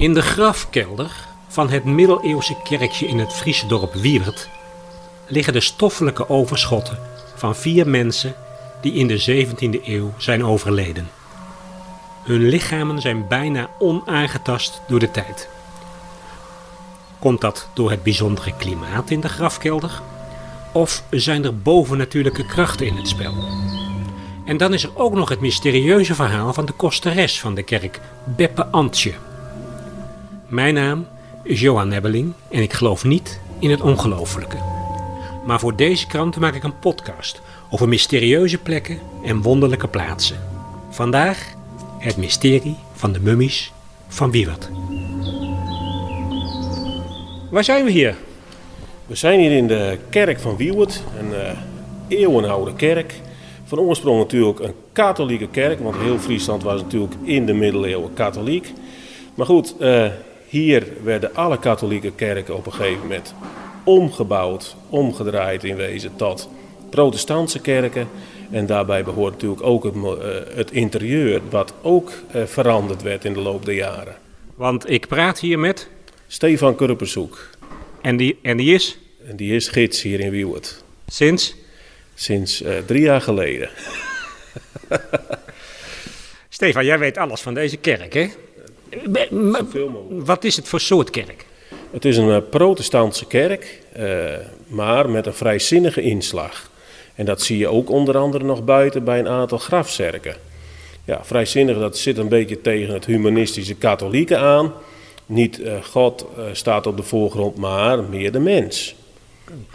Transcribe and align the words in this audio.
In 0.00 0.14
de 0.14 0.22
grafkelder 0.22 1.10
van 1.48 1.70
het 1.70 1.84
middeleeuwse 1.84 2.56
kerkje 2.64 3.06
in 3.06 3.18
het 3.18 3.32
Friese 3.32 3.66
dorp 3.66 3.94
Wiewert 3.94 4.48
liggen 5.26 5.52
de 5.52 5.60
stoffelijke 5.60 6.28
overschotten 6.28 6.98
van 7.34 7.56
vier 7.56 7.88
mensen 7.88 8.34
die 8.80 8.92
in 8.92 9.06
de 9.06 9.46
17e 9.46 9.84
eeuw 9.84 10.12
zijn 10.16 10.44
overleden. 10.44 11.10
Hun 12.24 12.48
lichamen 12.48 13.00
zijn 13.00 13.28
bijna 13.28 13.70
onaangetast 13.78 14.80
door 14.88 14.98
de 14.98 15.10
tijd. 15.10 15.48
Komt 17.18 17.40
dat 17.40 17.68
door 17.74 17.90
het 17.90 18.02
bijzondere 18.02 18.52
klimaat 18.56 19.10
in 19.10 19.20
de 19.20 19.28
grafkelder? 19.28 20.00
Of 20.72 21.02
zijn 21.10 21.44
er 21.44 21.58
bovennatuurlijke 21.58 22.46
krachten 22.46 22.86
in 22.86 22.96
het 22.96 23.08
spel? 23.08 23.34
En 24.44 24.56
dan 24.56 24.74
is 24.74 24.82
er 24.82 24.90
ook 24.94 25.14
nog 25.14 25.28
het 25.28 25.40
mysterieuze 25.40 26.14
verhaal 26.14 26.52
van 26.52 26.64
de 26.64 26.72
kosteres 26.72 27.40
van 27.40 27.54
de 27.54 27.62
kerk, 27.62 28.00
Beppe 28.24 28.66
Antje. 28.66 29.12
Mijn 30.50 30.74
naam 30.74 31.06
is 31.42 31.60
Johan 31.60 31.88
Nebbeling 31.88 32.32
en 32.48 32.62
ik 32.62 32.72
geloof 32.72 33.04
niet 33.04 33.40
in 33.58 33.70
het 33.70 33.80
ongelofelijke. 33.80 34.56
Maar 35.46 35.60
voor 35.60 35.76
deze 35.76 36.06
krant 36.06 36.36
maak 36.36 36.54
ik 36.54 36.62
een 36.62 36.78
podcast 36.78 37.40
over 37.70 37.88
mysterieuze 37.88 38.58
plekken 38.58 38.98
en 39.24 39.42
wonderlijke 39.42 39.88
plaatsen. 39.88 40.36
Vandaag 40.88 41.54
het 41.98 42.16
mysterie 42.16 42.76
van 42.92 43.12
de 43.12 43.20
mummies 43.20 43.72
van 44.08 44.30
Wiewert. 44.30 44.70
Waar 47.50 47.64
zijn 47.64 47.84
we 47.84 47.90
hier? 47.90 48.16
We 49.06 49.14
zijn 49.14 49.40
hier 49.40 49.52
in 49.52 49.66
de 49.66 49.98
kerk 50.08 50.40
van 50.40 50.56
Wiewert, 50.56 51.02
een 51.18 51.30
uh, 51.30 52.18
eeuwenoude 52.18 52.74
kerk. 52.74 53.14
Van 53.64 53.78
oorsprong 53.78 54.18
natuurlijk 54.18 54.58
een 54.58 54.74
katholieke 54.92 55.48
kerk, 55.48 55.80
want 55.80 55.96
heel 55.96 56.18
Friesland 56.18 56.62
was 56.62 56.82
natuurlijk 56.82 57.14
in 57.22 57.46
de 57.46 57.52
middeleeuwen 57.52 58.14
katholiek. 58.14 58.72
Maar 59.34 59.46
goed, 59.46 59.74
uh, 59.80 60.06
hier 60.50 60.86
werden 61.02 61.34
alle 61.34 61.58
katholieke 61.58 62.12
kerken 62.12 62.56
op 62.56 62.66
een 62.66 62.72
gegeven 62.72 63.00
moment 63.00 63.34
omgebouwd, 63.84 64.76
omgedraaid 64.88 65.64
in 65.64 65.76
wezen 65.76 66.16
tot 66.16 66.48
protestantse 66.90 67.60
kerken. 67.60 68.08
En 68.50 68.66
daarbij 68.66 69.04
behoort 69.04 69.32
natuurlijk 69.32 69.62
ook 69.62 69.84
het, 69.84 69.94
uh, 69.94 70.12
het 70.54 70.70
interieur, 70.70 71.40
wat 71.50 71.74
ook 71.82 72.12
uh, 72.34 72.44
veranderd 72.46 73.02
werd 73.02 73.24
in 73.24 73.32
de 73.32 73.40
loop 73.40 73.64
der 73.64 73.74
jaren. 73.74 74.14
Want 74.54 74.90
ik 74.90 75.06
praat 75.06 75.40
hier 75.40 75.58
met... 75.58 75.88
Stefan 76.26 76.74
Kurperzoek. 76.74 77.48
En 78.00 78.16
die, 78.16 78.38
en 78.42 78.56
die 78.56 78.74
is? 78.74 78.98
En 79.26 79.36
die 79.36 79.54
is 79.54 79.68
gids 79.68 80.02
hier 80.02 80.20
in 80.20 80.30
Wiewert. 80.30 80.84
Sinds? 81.06 81.56
Sinds 82.14 82.62
uh, 82.62 82.78
drie 82.86 83.02
jaar 83.02 83.20
geleden. 83.20 83.70
Stefan, 86.48 86.84
jij 86.84 86.98
weet 86.98 87.18
alles 87.18 87.40
van 87.40 87.54
deze 87.54 87.76
kerk, 87.76 88.12
hè? 88.12 88.28
Wat 90.08 90.44
is 90.44 90.56
het 90.56 90.68
voor 90.68 90.80
soort 90.80 91.10
kerk? 91.10 91.46
Het 91.90 92.04
is 92.04 92.16
een 92.16 92.28
uh, 92.28 92.36
protestantse 92.50 93.26
kerk, 93.26 93.82
uh, 93.98 94.32
maar 94.66 95.10
met 95.10 95.26
een 95.26 95.34
vrijzinnige 95.34 96.00
inslag. 96.00 96.70
En 97.14 97.24
dat 97.24 97.42
zie 97.42 97.58
je 97.58 97.68
ook 97.68 97.90
onder 97.90 98.16
andere 98.16 98.44
nog 98.44 98.64
buiten 98.64 99.04
bij 99.04 99.18
een 99.18 99.28
aantal 99.28 99.58
grafzerken. 99.58 100.36
Ja, 101.04 101.20
vrijzinnig, 101.24 101.78
dat 101.78 101.98
zit 101.98 102.18
een 102.18 102.28
beetje 102.28 102.60
tegen 102.60 102.94
het 102.94 103.06
humanistische 103.06 103.74
katholieke 103.74 104.36
aan. 104.36 104.72
Niet 105.26 105.60
uh, 105.60 105.72
God 105.82 106.26
staat 106.52 106.86
op 106.86 106.96
de 106.96 107.02
voorgrond, 107.02 107.56
maar 107.56 108.02
meer 108.02 108.32
de 108.32 108.38
mens. 108.40 108.94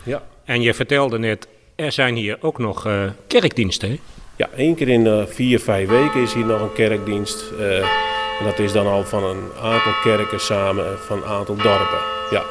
Ja. 0.04 0.24
En 0.46 0.62
je 0.62 0.74
vertelde 0.74 1.20
net, 1.20 1.48
er 1.76 1.92
zijn 1.92 2.16
hier 2.16 2.38
ook 2.42 2.58
nog 2.58 2.88
kerkdiensten, 3.28 3.90
hè? 3.90 4.00
Ja, 4.36 4.50
één 4.56 4.76
keer 4.76 4.90
in 4.90 5.28
vier, 5.28 5.60
vijf 5.60 5.90
weken 5.90 6.22
is 6.22 6.34
hier 6.34 6.46
nog 6.46 6.62
een 6.62 6.74
kerkdienst. 6.74 7.44
En 8.40 8.46
dat 8.46 8.60
is 8.60 8.72
dan 8.72 8.88
al 8.88 9.04
van 9.04 9.24
een 9.24 9.44
aantal 9.62 9.94
kerken 10.04 10.40
samen, 10.40 11.00
van 11.00 11.18
een 11.18 11.26
aantal 11.26 11.56
dorpen. 11.56 12.00
Ja. 12.32 12.44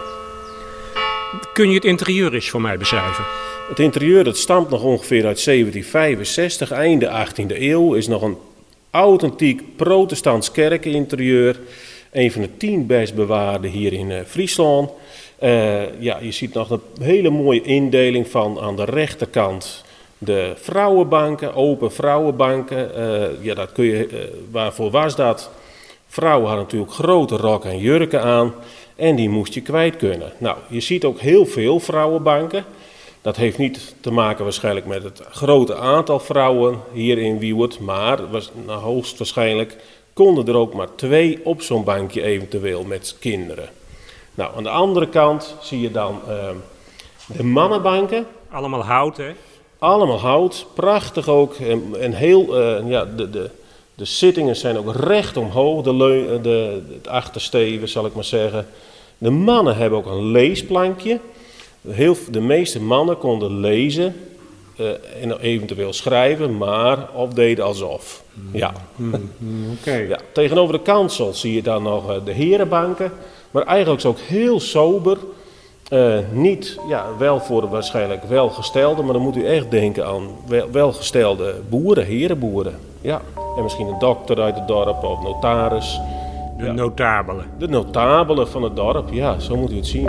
Kun 1.52 1.68
je 1.68 1.74
het 1.74 1.84
interieur 1.84 2.34
eens 2.34 2.50
voor 2.50 2.61
mij 2.61 2.78
beschrijven? 2.78 3.24
Het 3.68 3.78
interieur 3.78 4.24
dat 4.24 4.36
stamt 4.36 4.70
nog 4.70 4.83
ongeveer 4.83 5.27
uit 5.27 5.45
1765, 5.45 6.70
einde 6.70 7.27
18e 7.27 7.56
eeuw. 7.61 7.95
Is 7.95 8.08
nog 8.08 8.22
een 8.22 8.36
authentiek 8.90 9.77
protestants 9.77 10.50
kerkeninterieur. 10.50 11.61
Een 12.12 12.33
van 12.33 12.42
de 12.42 12.56
tien 12.56 12.86
best 12.86 13.14
bewaarde 13.14 13.68
hier 13.68 13.92
in 13.92 14.11
uh, 14.11 14.20
Friesland. 14.27 14.90
Uh, 15.42 16.01
ja, 16.01 16.18
je 16.20 16.33
ziet 16.33 16.55
nog 16.55 16.70
een 16.70 16.80
hele 17.01 17.30
mooie 17.30 17.62
indeling 17.62 18.28
van 18.28 18.61
aan 18.61 18.77
de 18.77 18.84
rechterkant 18.84 19.84
de 20.18 20.52
vrouwenbanken, 20.56 21.55
open 21.55 21.92
vrouwenbanken. 21.92 22.90
Uh, 22.96 23.45
ja, 23.45 23.55
dat 23.55 23.72
kun 23.72 23.84
je, 23.84 24.30
waarvoor 24.51 24.90
was 24.90 25.16
dat? 25.16 25.51
Vrouwen 26.14 26.47
hadden 26.47 26.64
natuurlijk 26.64 26.92
grote 26.92 27.36
rokken 27.36 27.70
en 27.70 27.79
jurken 27.79 28.23
aan 28.23 28.55
en 28.97 29.17
die 29.17 29.29
moest 29.29 29.55
je 29.55 29.61
kwijt 29.61 29.97
kunnen. 29.97 30.33
Nou, 30.39 30.57
je 30.69 30.80
ziet 30.80 31.05
ook 31.05 31.19
heel 31.19 31.47
veel 31.47 31.80
vrouwenbanken. 31.80 32.64
Dat 33.23 33.36
heeft 33.36 33.58
niet 33.58 33.95
te 34.01 34.13
maken 34.13 34.45
waarschijnlijk 34.45 34.86
met 34.86 35.02
het 35.02 35.23
grote 35.30 35.77
aantal 35.77 36.19
vrouwen 36.19 36.80
hier 36.92 37.19
in 37.19 37.39
Wiewert, 37.39 37.79
maar 37.80 38.30
was, 38.30 38.51
nou, 38.67 38.80
hoogstwaarschijnlijk 38.80 39.77
konden 40.13 40.47
er 40.47 40.57
ook 40.57 40.75
maar 40.75 40.95
twee 40.95 41.41
op 41.45 41.63
zo'n 41.63 41.85
bankje 41.85 42.23
eventueel 42.23 42.85
met 42.85 43.17
kinderen. 43.20 43.69
Nou, 44.35 44.57
aan 44.57 44.63
de 44.63 44.69
andere 44.70 45.08
kant 45.08 45.57
zie 45.61 45.81
je 45.81 45.91
dan 45.91 46.20
uh, 46.29 46.48
de 47.27 47.45
mannenbanken. 47.45 48.27
Allemaal 48.51 48.85
hout, 48.85 49.17
hè? 49.17 49.33
Allemaal 49.79 50.20
hout, 50.20 50.67
prachtig 50.75 51.29
ook 51.29 51.55
en, 51.55 51.95
en 52.01 52.13
heel, 52.13 52.61
uh, 52.61 52.91
ja, 52.91 53.05
de, 53.05 53.31
de, 53.31 53.51
de 53.94 54.05
zittingen 54.05 54.56
zijn 54.56 54.78
ook 54.78 54.94
recht 54.94 55.36
omhoog, 55.36 55.82
de, 55.82 55.94
leu, 55.94 56.40
de, 56.40 56.82
het 56.92 57.08
achtersteven 57.08 57.88
zal 57.88 58.06
ik 58.06 58.14
maar 58.14 58.24
zeggen. 58.24 58.66
De 59.18 59.30
mannen 59.30 59.77
hebben 59.77 59.98
ook 59.98 60.06
een 60.06 60.30
leesplankje. 60.30 61.20
Heel, 61.88 62.16
de 62.30 62.40
meeste 62.40 62.80
mannen 62.80 63.18
konden 63.18 63.60
lezen 63.60 64.14
uh, 64.80 64.90
en 65.22 65.40
eventueel 65.40 65.92
schrijven, 65.92 66.56
maar 66.56 67.08
of 67.14 67.33
deden 67.33 67.64
alsof. 67.64 68.22
Ja. 68.52 68.72
Mm, 68.96 69.30
okay. 69.80 70.06
ja. 70.12 70.18
Tegenover 70.33 70.74
de 70.74 70.83
kansel 70.83 71.34
zie 71.34 71.54
je 71.54 71.62
dan 71.62 71.83
nog 71.83 72.10
uh, 72.10 72.16
de 72.24 72.33
herenbanken, 72.33 73.12
maar 73.50 73.62
eigenlijk 73.62 74.06
ook 74.06 74.18
heel 74.18 74.60
sober. 74.60 75.18
Uh, 75.92 76.18
niet, 76.33 76.78
ja, 76.88 77.06
wel 77.18 77.40
voor 77.40 77.68
waarschijnlijk 77.68 78.24
welgestelde, 78.24 79.02
maar 79.02 79.12
dan 79.12 79.22
moet 79.22 79.36
u 79.36 79.44
echt 79.46 79.70
denken 79.70 80.06
aan 80.06 80.28
wel, 80.46 80.70
welgestelde 80.70 81.60
boeren, 81.68 82.06
herenboeren. 82.06 82.78
Ja. 83.04 83.20
En 83.56 83.62
misschien 83.62 83.86
een 83.86 83.98
dokter 83.98 84.40
uit 84.40 84.54
het 84.54 84.68
dorp 84.68 85.04
of 85.04 85.22
notaris. 85.22 86.00
De 86.56 86.72
notabelen. 86.72 87.46
De 87.58 87.68
notabelen 87.68 88.48
van 88.48 88.62
het 88.62 88.76
dorp, 88.76 89.12
ja, 89.12 89.38
zo 89.38 89.56
moet 89.56 89.72
u 89.72 89.76
het 89.76 89.86
zien. 89.86 90.08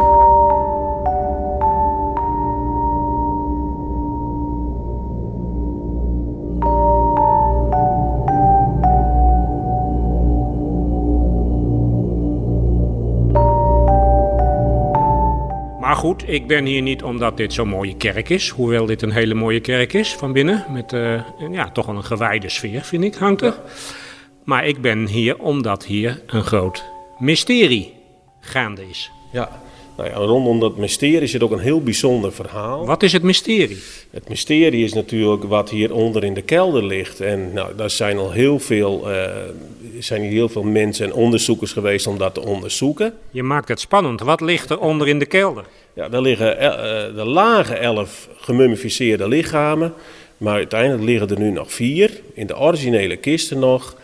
Goed, 16.06 16.30
ik 16.30 16.48
ben 16.48 16.66
hier 16.66 16.82
niet 16.82 17.04
omdat 17.04 17.38
dit 17.38 17.54
zo'n 17.54 17.68
mooie 17.68 17.96
kerk 17.98 18.30
is. 18.30 18.50
Hoewel 18.50 18.86
dit 18.86 19.02
een 19.02 19.12
hele 19.12 19.34
mooie 19.34 19.60
kerk 19.60 19.94
is 19.94 20.14
van 20.14 20.34
binnen. 20.34 20.66
Met 20.70 20.94
uh, 20.94 21.22
ja, 21.52 21.72
toch 21.72 21.86
wel 21.86 21.96
een 21.96 22.04
gewijde 22.04 22.50
sfeer, 22.50 22.82
vind 22.82 23.04
ik, 23.04 23.16
hangt 23.16 23.42
er. 23.42 23.60
Maar 24.44 24.66
ik 24.66 24.82
ben 24.82 25.08
hier 25.08 25.40
omdat 25.40 25.86
hier 25.86 26.22
een 26.28 26.44
groot 26.44 26.84
mysterie 27.18 27.94
gaande 28.40 28.90
is. 28.90 29.12
Ja, 29.32 29.62
nou 29.98 30.10
ja, 30.10 30.16
rondom 30.16 30.60
dat 30.60 30.78
mysterie 30.78 31.28
zit 31.28 31.44
ook 31.44 31.52
een 31.52 31.60
heel 31.60 31.82
bijzonder 31.82 32.32
verhaal. 32.32 32.86
Wat 32.86 33.04
is 33.04 33.14
het 33.14 33.24
mysterie? 33.24 33.78
Het 34.10 34.30
mysterie 34.30 34.84
is 34.84 34.94
natuurlijk 34.94 35.44
wat 35.44 35.70
hieronder 35.70 36.24
in 36.24 36.34
de 36.34 36.42
kelder 36.42 36.86
ligt. 36.86 37.20
En 37.20 37.54
nou, 37.54 37.76
daar 37.76 37.90
zijn 37.90 38.18
al 38.18 38.32
heel 38.32 38.60
veel, 38.60 39.12
uh, 39.12 39.26
zijn 40.00 40.22
hier 40.22 40.32
heel 40.32 40.50
veel 40.50 40.64
mensen 40.64 41.06
en 41.06 41.14
onderzoekers 41.14 41.72
geweest 41.72 42.08
om 42.08 42.18
dat 42.18 42.34
te 42.34 42.46
onderzoeken. 42.46 43.14
Je 43.32 43.44
maakt 43.44 43.68
het 43.68 43.80
spannend. 43.80 44.20
Wat 44.20 44.42
ligt 44.42 44.70
er 44.70 44.80
onder 44.80 45.08
in 45.08 45.20
de 45.20 45.26
kelder? 45.26 45.66
Ja, 45.94 46.10
daar 46.10 46.22
liggen 46.22 46.56
uh, 46.56 46.70
de 47.16 47.26
lage 47.26 47.76
elf 47.76 48.30
gemummificeerde 48.38 49.28
lichamen. 49.28 49.94
Maar 50.38 50.56
uiteindelijk 50.56 51.04
liggen 51.04 51.30
er 51.30 51.40
nu 51.40 51.52
nog 51.52 51.72
vier. 51.72 52.22
In 52.34 52.48
de 52.48 52.58
originele 52.58 53.16
kisten 53.16 53.60
nog. 53.60 53.96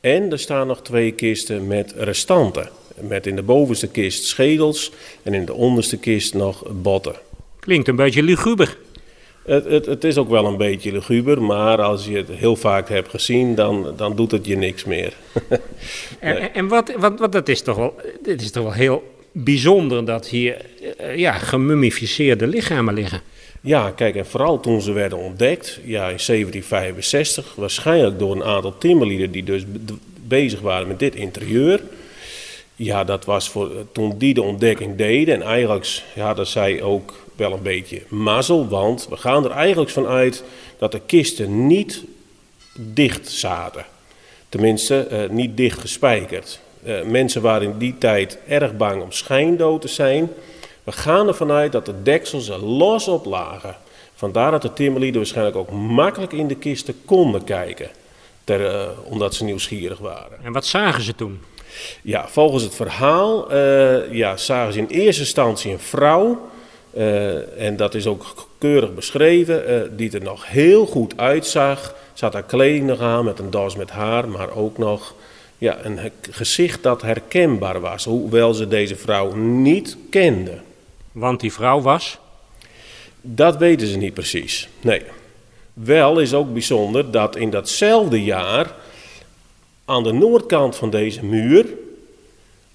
En 0.00 0.32
er 0.32 0.38
staan 0.38 0.66
nog 0.66 0.82
twee 0.82 1.12
kisten 1.12 1.66
met 1.66 1.94
restanten. 1.96 2.68
Met 3.00 3.26
in 3.26 3.36
de 3.36 3.42
bovenste 3.42 3.88
kist 3.88 4.24
schedels 4.24 4.92
en 5.22 5.34
in 5.34 5.44
de 5.44 5.54
onderste 5.54 5.96
kist 5.96 6.34
nog 6.34 6.64
botten. 6.82 7.14
Klinkt 7.58 7.88
een 7.88 7.96
beetje 7.96 8.22
luguber. 8.22 8.78
Het, 9.44 9.64
het, 9.64 9.86
het, 9.86 10.04
is 10.04 10.16
ook 10.16 10.28
wel 10.28 10.46
een 10.46 10.56
beetje 10.56 10.92
luguber, 10.92 11.42
maar 11.42 11.82
als 11.82 12.04
je 12.04 12.16
het 12.16 12.28
heel 12.28 12.56
vaak 12.56 12.88
hebt 12.88 13.08
gezien, 13.08 13.54
dan, 13.54 13.92
dan 13.96 14.16
doet 14.16 14.30
het 14.30 14.46
je 14.46 14.56
niks 14.56 14.84
meer. 14.84 15.12
nee. 15.48 15.58
En, 16.20 16.54
en 16.54 16.68
wat, 16.68 16.92
wat, 16.96 17.18
wat 17.18 17.32
dat 17.32 17.48
is 17.48 17.62
toch 17.62 17.76
wel, 17.76 17.94
dit 18.22 18.40
is 18.40 18.50
toch 18.50 18.62
wel 18.62 18.72
heel 18.72 19.02
bijzonder 19.32 20.04
dat 20.04 20.28
hier 20.28 20.56
uh, 21.00 21.16
ja, 21.16 21.32
gemummificeerde 21.32 22.46
lichamen 22.46 22.94
liggen. 22.94 23.20
Ja, 23.60 23.90
kijk, 23.90 24.14
en 24.14 24.26
vooral 24.26 24.60
toen 24.60 24.80
ze 24.80 24.92
werden 24.92 25.18
ontdekt, 25.18 25.80
ja, 25.84 26.08
in 26.08 26.18
1765, 26.26 27.54
waarschijnlijk 27.54 28.18
door 28.18 28.32
een 28.32 28.44
aantal 28.44 28.78
timmerlieden 28.78 29.30
die 29.30 29.44
dus 29.44 29.64
bezig 30.26 30.60
waren 30.60 30.88
met 30.88 30.98
dit 30.98 31.14
interieur. 31.14 31.80
Ja, 32.78 33.04
dat 33.04 33.24
was 33.24 33.48
voor, 33.48 33.70
toen 33.92 34.18
die 34.18 34.34
de 34.34 34.42
ontdekking 34.42 34.96
deden. 34.96 35.34
En 35.34 35.42
eigenlijk 35.42 36.02
hadden 36.14 36.46
zij 36.46 36.82
ook 36.82 37.14
wel 37.36 37.52
een 37.52 37.62
beetje 37.62 38.02
mazzel. 38.08 38.68
Want 38.68 39.06
we 39.08 39.16
gaan 39.16 39.44
er 39.44 39.50
eigenlijk 39.50 39.90
vanuit 39.90 40.44
dat 40.78 40.92
de 40.92 41.00
kisten 41.06 41.66
niet 41.66 42.04
dicht 42.78 43.28
zaten. 43.30 43.84
Tenminste, 44.48 45.08
uh, 45.10 45.30
niet 45.30 45.56
dicht 45.56 45.80
gespijkerd. 45.80 46.60
Uh, 46.86 47.02
mensen 47.02 47.42
waren 47.42 47.70
in 47.70 47.78
die 47.78 47.98
tijd 47.98 48.38
erg 48.48 48.76
bang 48.76 49.02
om 49.02 49.12
schijndood 49.12 49.80
te 49.80 49.88
zijn. 49.88 50.30
We 50.84 50.92
gaan 50.92 51.28
ervan 51.28 51.50
uit 51.50 51.72
dat 51.72 51.86
de 51.86 52.02
deksels 52.02 52.48
er 52.48 52.64
los 52.64 53.08
op 53.08 53.24
lagen. 53.24 53.76
Vandaar 54.14 54.50
dat 54.50 54.62
de 54.62 54.72
timmerlieden 54.72 55.20
waarschijnlijk 55.20 55.56
ook 55.56 55.70
makkelijk 55.70 56.32
in 56.32 56.48
de 56.48 56.56
kisten 56.56 56.94
konden 57.04 57.44
kijken. 57.44 57.90
Ter, 58.44 58.60
uh, 58.60 58.88
omdat 59.04 59.34
ze 59.34 59.44
nieuwsgierig 59.44 59.98
waren. 59.98 60.44
En 60.44 60.52
wat 60.52 60.66
zagen 60.66 61.02
ze 61.02 61.14
toen? 61.14 61.40
Ja, 62.02 62.28
volgens 62.28 62.62
het 62.62 62.74
verhaal 62.74 63.52
uh, 63.52 64.12
ja, 64.12 64.36
zagen 64.36 64.72
ze 64.72 64.78
in 64.78 64.86
eerste 64.86 65.20
instantie 65.22 65.72
een 65.72 65.78
vrouw. 65.78 66.48
Uh, 66.96 67.62
en 67.62 67.76
dat 67.76 67.94
is 67.94 68.06
ook 68.06 68.48
keurig 68.58 68.94
beschreven, 68.94 69.96
die 69.96 70.10
er 70.10 70.22
nog 70.22 70.46
heel 70.46 70.86
goed 70.86 71.16
uitzag. 71.16 71.94
Ze 72.12 72.24
had 72.24 72.32
haar 72.32 72.42
kleding 72.42 72.86
nog 72.86 73.00
aan 73.00 73.24
met 73.24 73.38
een 73.38 73.50
das 73.50 73.76
met 73.76 73.90
haar, 73.90 74.28
maar 74.28 74.50
ook 74.50 74.78
nog 74.78 75.14
ja, 75.58 75.78
een 75.82 75.98
gezicht 76.30 76.82
dat 76.82 77.02
herkenbaar 77.02 77.80
was. 77.80 78.04
Hoewel 78.04 78.54
ze 78.54 78.68
deze 78.68 78.96
vrouw 78.96 79.34
niet 79.34 79.96
kende. 80.10 80.58
Want 81.12 81.40
die 81.40 81.52
vrouw 81.52 81.80
was? 81.80 82.18
Dat 83.20 83.56
weten 83.56 83.86
ze 83.86 83.96
niet 83.96 84.14
precies. 84.14 84.68
Nee. 84.80 85.02
Wel 85.72 86.18
is 86.18 86.34
ook 86.34 86.52
bijzonder 86.52 87.10
dat 87.10 87.36
in 87.36 87.50
datzelfde 87.50 88.24
jaar 88.24 88.74
aan 89.86 90.02
de 90.02 90.12
noordkant 90.12 90.76
van 90.76 90.90
deze 90.90 91.24
muur 91.24 91.66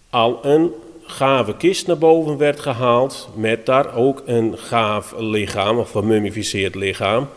al 0.10 0.40
een 0.42 0.72
gave 1.06 1.58
kist 1.58 1.88
naar 1.88 1.98
boven 1.98 2.38
werd 2.38 2.60
gehaald. 2.60 3.30
Met 3.36 3.66
daar 3.66 3.96
ook 3.96 4.24
een 4.26 4.58
gaaf 4.58 5.14
lichaam, 5.18 5.78
of 5.78 5.92
gemummificeerd 5.92 6.76
lichaam. 6.76 7.28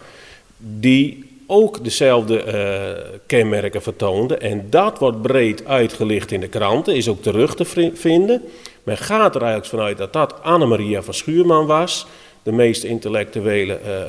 Die 0.56 1.24
ook 1.46 1.84
dezelfde 1.84 2.44
uh, 2.44 3.18
kenmerken 3.26 3.82
vertoonde. 3.82 4.36
En 4.36 4.66
dat 4.70 4.98
wordt 4.98 5.22
breed 5.22 5.66
uitgelicht 5.66 6.32
in 6.32 6.40
de 6.40 6.48
kranten, 6.48 6.94
is 6.94 7.08
ook 7.08 7.22
terug 7.22 7.54
te 7.54 7.92
vinden. 7.94 8.42
Men 8.82 8.96
gaat 8.96 9.34
er 9.34 9.42
eigenlijk 9.42 9.70
vanuit 9.70 9.98
dat 9.98 10.12
dat 10.12 10.42
Annemaria 10.42 11.02
van 11.02 11.14
Schuurman 11.14 11.66
was. 11.66 12.06
De 12.42 12.52
meest 12.52 12.84
intellectuele 12.84 13.78
uh, 13.86 14.02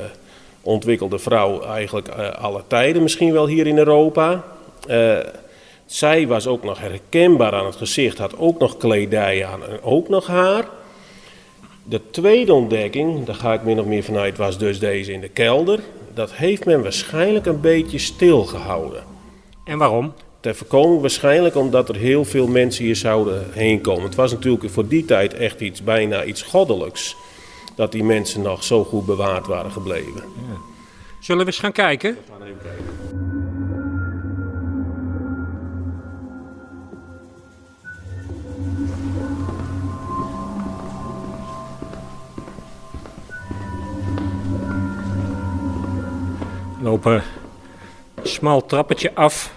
ontwikkelde 0.62 1.18
vrouw 1.18 1.62
eigenlijk 1.62 2.08
uh, 2.08 2.28
alle 2.30 2.62
tijden, 2.66 3.02
misschien 3.02 3.32
wel 3.32 3.46
hier 3.46 3.66
in 3.66 3.78
Europa. 3.78 4.44
Zij 5.86 6.26
was 6.26 6.46
ook 6.46 6.64
nog 6.64 6.78
herkenbaar 6.78 7.52
aan 7.52 7.66
het 7.66 7.76
gezicht, 7.76 8.18
had 8.18 8.38
ook 8.38 8.58
nog 8.58 8.76
kledij 8.76 9.46
aan 9.46 9.64
en 9.64 9.82
ook 9.82 10.08
nog 10.08 10.26
haar. 10.26 10.68
De 11.82 12.00
tweede 12.10 12.52
ontdekking, 12.52 13.24
daar 13.24 13.34
ga 13.34 13.52
ik 13.52 13.62
min 13.62 13.80
of 13.80 13.86
meer 13.86 14.02
vanuit, 14.02 14.36
was 14.36 14.58
dus 14.58 14.78
deze 14.78 15.12
in 15.12 15.20
de 15.20 15.28
kelder 15.28 15.80
dat 16.16 16.32
heeft 16.32 16.64
men 16.64 16.82
waarschijnlijk 16.82 17.46
een 17.46 17.60
beetje 17.60 17.98
stilgehouden. 17.98 19.02
En 19.64 19.78
waarom? 19.78 20.12
Ter 20.40 20.54
voorkoming 20.54 21.00
waarschijnlijk 21.00 21.56
omdat 21.56 21.88
er 21.88 21.96
heel 21.96 22.24
veel 22.24 22.46
mensen 22.46 22.84
hier 22.84 22.96
zouden 22.96 23.46
heen 23.52 23.80
komen. 23.80 24.02
Het 24.02 24.14
was 24.14 24.32
natuurlijk 24.32 24.70
voor 24.70 24.88
die 24.88 25.04
tijd 25.04 25.34
echt 25.34 25.60
iets, 25.60 25.82
bijna 25.82 26.24
iets 26.24 26.42
goddelijks. 26.42 27.16
Dat 27.74 27.92
die 27.92 28.04
mensen 28.04 28.42
nog 28.42 28.64
zo 28.64 28.84
goed 28.84 29.06
bewaard 29.06 29.46
waren 29.46 29.70
gebleven. 29.70 30.14
Ja. 30.14 30.56
Zullen 31.20 31.44
we 31.44 31.50
eens 31.50 31.60
gaan 31.60 31.72
kijken? 31.72 32.12
We 32.12 32.32
gaan 32.32 32.42
even 32.42 32.62
kijken. 32.62 33.25
Lopen 46.86 47.22
een 48.14 48.28
smal 48.28 48.66
trappetje 48.66 49.14
af. 49.14 49.52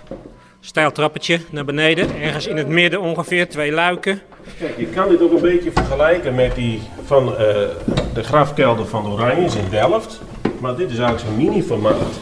Stijl 0.59 0.91
trappetje 0.91 1.39
naar 1.49 1.65
beneden. 1.65 2.21
Ergens 2.21 2.47
in 2.47 2.57
het 2.57 2.67
midden 2.67 3.01
ongeveer, 3.01 3.49
twee 3.49 3.71
luiken. 3.71 4.21
Kijk, 4.59 4.77
je 4.77 4.85
kan 4.85 5.09
dit 5.09 5.21
ook 5.21 5.31
een 5.31 5.41
beetje 5.41 5.71
vergelijken 5.71 6.35
met 6.35 6.55
die 6.55 6.81
van 7.05 7.27
uh, 7.27 7.37
de 8.13 8.23
grafkelder 8.23 8.85
van 8.85 9.03
de 9.03 9.09
Oranjes 9.09 9.55
in 9.55 9.69
Delft. 9.69 10.21
Maar 10.59 10.75
dit 10.75 10.91
is 10.91 10.97
eigenlijk 10.97 11.27
zo'n 11.27 11.45
mini-formaat. 11.45 12.19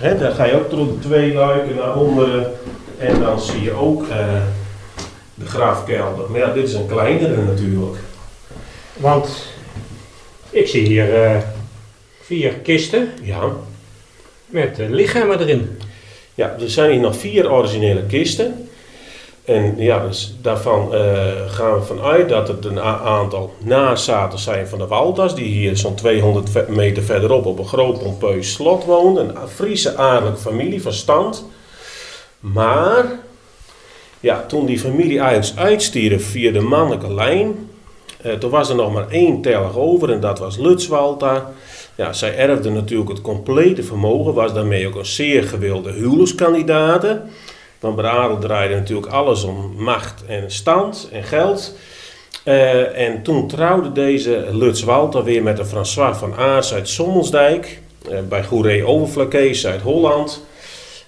daar 0.00 0.32
ga 0.32 0.44
je 0.44 0.58
ook 0.58 0.70
door 0.70 0.98
twee 0.98 1.34
luiken 1.34 1.76
naar 1.76 1.96
onderen. 1.96 2.52
En 2.98 3.20
dan 3.20 3.40
zie 3.40 3.62
je 3.62 3.72
ook 3.72 4.02
uh, 4.02 4.16
de 5.34 5.46
grafkelder. 5.46 6.30
Maar 6.30 6.40
ja, 6.40 6.52
dit 6.52 6.68
is 6.68 6.74
een 6.74 6.86
kleinere 6.86 7.42
natuurlijk. 7.42 7.98
Want 8.96 9.52
ik 10.50 10.66
zie 10.66 10.86
hier 10.86 11.24
uh, 11.24 11.36
vier 12.20 12.52
kisten. 12.52 13.08
Ja. 13.22 13.52
Met 14.48 14.78
uh, 14.78 14.88
lichamen 14.88 15.40
erin. 15.40 15.78
Ja, 16.34 16.56
er 16.60 16.70
zijn 16.70 16.90
hier 16.90 17.00
nog 17.00 17.16
vier 17.16 17.52
originele 17.52 18.02
kisten. 18.02 18.68
En 19.44 19.74
ja, 19.76 20.06
dus 20.06 20.36
daarvan 20.42 20.94
uh, 20.94 21.00
gaan 21.46 21.74
we 21.74 21.82
vanuit 21.82 22.28
dat 22.28 22.48
het 22.48 22.64
een 22.64 22.80
aantal 22.80 23.54
nazaten 23.58 24.38
zijn 24.38 24.68
van 24.68 24.78
de 24.78 24.86
Waldas, 24.86 25.34
die 25.34 25.44
hier 25.44 25.76
zo'n 25.76 25.94
200 25.94 26.68
meter 26.68 27.02
verderop 27.02 27.46
op 27.46 27.58
een 27.58 27.66
groot 27.66 27.98
pompeus 27.98 28.52
slot 28.52 28.84
woonden. 28.84 29.28
Een 29.28 29.48
Friese 29.48 29.96
adellijke 29.96 30.40
familie 30.40 30.82
van 30.82 30.92
stand. 30.92 31.46
Maar 32.40 33.04
ja, 34.20 34.44
toen 34.46 34.66
die 34.66 34.78
familie 34.78 35.18
eigenlijk 35.18 35.60
uitstierf 35.60 36.30
via 36.30 36.52
de 36.52 36.60
mannelijke 36.60 37.14
lijn, 37.14 37.70
toen 38.38 38.50
was 38.50 38.68
er 38.68 38.76
nog 38.76 38.92
maar 38.92 39.08
één 39.08 39.42
telg 39.42 39.76
over 39.76 40.10
en 40.10 40.20
dat 40.20 40.38
was 40.38 40.56
Lutzwalta. 40.56 41.52
Ja, 41.98 42.12
zij 42.12 42.36
erfde 42.36 42.70
natuurlijk 42.70 43.08
het 43.08 43.20
complete 43.20 43.82
vermogen, 43.82 44.34
was 44.34 44.54
daarmee 44.54 44.86
ook 44.86 44.94
een 44.94 45.06
zeer 45.06 45.42
gewilde 45.42 45.92
huwelijkskandidaat. 45.92 47.06
Want 47.80 47.96
bij 47.96 48.04
adel 48.04 48.38
draaide 48.38 48.74
natuurlijk 48.74 49.12
alles 49.12 49.42
om 49.42 49.72
macht 49.76 50.24
en 50.26 50.50
stand 50.50 51.08
en 51.12 51.24
geld. 51.24 51.74
Uh, 52.44 52.98
en 52.98 53.22
toen 53.22 53.48
trouwde 53.48 53.92
deze 53.92 54.46
Lutz 54.52 54.82
Walter 54.82 55.24
weer 55.24 55.42
met 55.42 55.58
een 55.58 55.66
François 55.66 56.16
van 56.16 56.34
Aars 56.34 56.74
uit 56.74 56.88
Sommelsdijk. 56.88 57.80
Uh, 58.10 58.18
bij 58.28 58.44
Goeree 58.44 58.86
Overflakees 58.86 59.66
uit 59.66 59.80
Holland. 59.80 60.44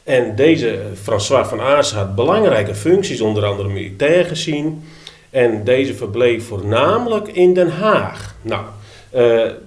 En 0.04 0.36
deze 0.36 0.78
François 1.02 1.48
van 1.48 1.60
Aars 1.60 1.92
had 1.92 2.14
belangrijke 2.14 2.74
functies, 2.74 3.20
onder 3.20 3.44
andere 3.44 3.68
militair 3.68 4.24
gezien. 4.24 4.84
En 5.30 5.64
deze 5.64 5.94
verbleef 5.94 6.46
voornamelijk 6.46 7.28
in 7.28 7.54
Den 7.54 7.70
Haag. 7.70 8.34
Nou, 8.42 8.62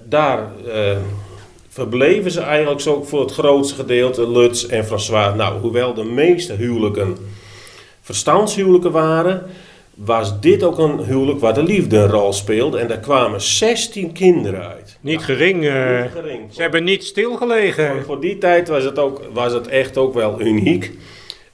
daar 0.08 0.50
uh, 0.66 0.96
verbleven 1.68 2.30
ze 2.30 2.40
eigenlijk 2.40 2.80
zo 2.80 3.02
voor 3.02 3.20
het 3.20 3.32
grootste 3.32 3.74
gedeelte, 3.74 4.30
Lutz 4.30 4.64
en 4.64 4.84
François. 4.84 5.34
Nou, 5.34 5.60
hoewel 5.60 5.94
de 5.94 6.04
meeste 6.04 6.52
huwelijken 6.52 7.16
verstandshuwelijken 8.00 8.92
waren, 8.92 9.42
was 9.94 10.40
dit 10.40 10.62
ook 10.62 10.78
een 10.78 10.98
huwelijk 10.98 11.40
waar 11.40 11.54
de 11.54 11.62
liefde 11.62 11.96
een 11.96 12.10
rol 12.10 12.32
speelde. 12.32 12.78
En 12.78 12.88
daar 12.88 12.98
kwamen 12.98 13.40
16 13.40 14.12
kinderen 14.12 14.68
uit. 14.68 14.98
Niet, 15.00 15.14
nou, 15.14 15.24
gering, 15.26 15.64
uh, 15.64 16.02
niet 16.02 16.10
gering. 16.10 16.40
Ze 16.54 16.62
hebben 16.62 16.84
niet 16.84 17.04
stilgelegen. 17.04 17.94
Voor, 17.94 18.04
voor, 18.04 18.20
die 18.20 18.38
tijd 18.38 18.68
was 18.68 18.84
het, 18.84 18.98
ook, 18.98 19.22
was 19.32 19.52
het 19.52 19.68
echt 19.68 19.96
ook 19.96 20.14
wel 20.14 20.40
uniek. 20.40 20.92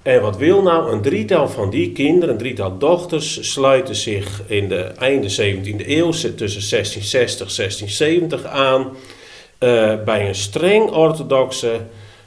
En 0.02 0.20
wat 0.20 0.36
wil 0.36 0.62
nou 0.62 0.92
een 0.92 1.00
drietal 1.00 1.48
van 1.48 1.70
die 1.70 1.92
kinderen, 1.92 2.28
een 2.28 2.40
drietal 2.40 2.78
dochters, 2.78 3.52
sluiten 3.52 3.94
zich 3.94 4.42
in 4.46 4.68
de 4.68 4.82
einde 4.82 5.30
17e 5.30 5.86
eeuw, 5.86 6.10
tussen 6.10 6.70
1660 6.70 7.48
en 7.48 7.56
1670 7.56 8.44
aan, 8.44 8.80
uh, 8.80 10.04
bij 10.04 10.28
een 10.28 10.34
streng 10.34 10.90
orthodoxe 10.90 11.80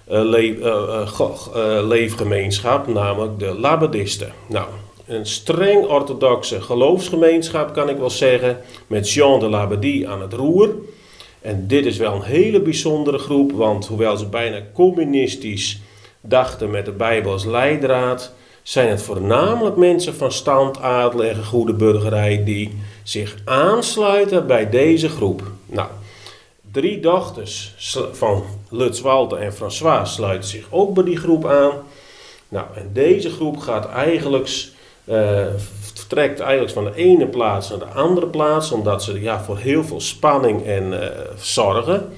le 0.05 0.57
uh, 0.57 1.87
leefgemeenschap, 1.87 2.87
namelijk 2.87 3.39
de 3.39 3.59
Labadisten. 3.59 4.31
Nou, 4.47 4.67
een 5.05 5.25
streng 5.25 5.85
orthodoxe 5.85 6.61
geloofsgemeenschap 6.61 7.73
kan 7.73 7.89
ik 7.89 7.97
wel 7.97 8.09
zeggen, 8.09 8.57
met 8.87 9.11
Jean 9.11 9.39
de 9.39 9.49
Labadie 9.49 10.09
aan 10.09 10.21
het 10.21 10.33
roer. 10.33 10.75
En 11.41 11.67
dit 11.67 11.85
is 11.85 11.97
wel 11.97 12.13
een 12.13 12.21
hele 12.21 12.61
bijzondere 12.61 13.17
groep, 13.17 13.51
want 13.51 13.87
hoewel 13.87 14.17
ze 14.17 14.25
bijna 14.25 14.61
communistisch 14.73 15.81
dachten 16.25 16.71
met 16.71 16.85
de 16.85 16.91
Bijbel 16.91 17.31
als 17.31 17.45
leidraad, 17.45 18.33
zijn 18.63 18.89
het 18.89 19.01
voornamelijk 19.01 19.75
mensen 19.75 20.15
van 20.15 20.31
stand, 20.31 20.79
adel 20.79 21.23
en 21.23 21.45
goede 21.45 21.73
burgerij 21.73 22.43
die 22.43 22.77
zich 23.03 23.35
aansluiten 23.45 24.47
bij 24.47 24.69
deze 24.69 25.09
groep. 25.09 25.41
Nou, 25.65 25.87
drie 26.71 26.99
dochters 26.99 27.73
van 28.11 28.43
Lutz 28.69 29.01
Walter 29.01 29.37
en 29.37 29.53
François 29.53 30.13
sluiten 30.13 30.49
zich 30.49 30.65
ook 30.69 30.93
bij 30.93 31.03
die 31.03 31.17
groep 31.17 31.45
aan. 31.45 31.71
Nou, 32.49 32.65
en 32.75 32.89
deze 32.93 33.29
groep 33.29 33.57
gaat 33.57 33.89
eigenlijk, 33.89 34.67
uh, 35.05 35.45
vertrekt 35.79 36.39
eigenlijk 36.39 36.73
van 36.73 36.83
de 36.83 36.95
ene 36.95 37.27
plaats 37.27 37.69
naar 37.69 37.79
de 37.79 37.85
andere 37.85 38.27
plaats, 38.27 38.71
omdat 38.71 39.03
ze 39.03 39.21
ja, 39.21 39.43
voor 39.43 39.57
heel 39.57 39.83
veel 39.83 40.01
spanning 40.01 40.65
en 40.65 40.93
uh, 40.93 41.05
zorgen. 41.37 42.13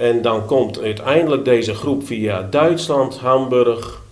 En 0.00 0.22
dan 0.22 0.46
komt 0.46 0.80
uiteindelijk 0.80 1.44
deze 1.44 1.74
groep 1.74 2.06
via 2.06 2.42
Duitsland, 2.50 3.16
Hamburg, 3.18 4.02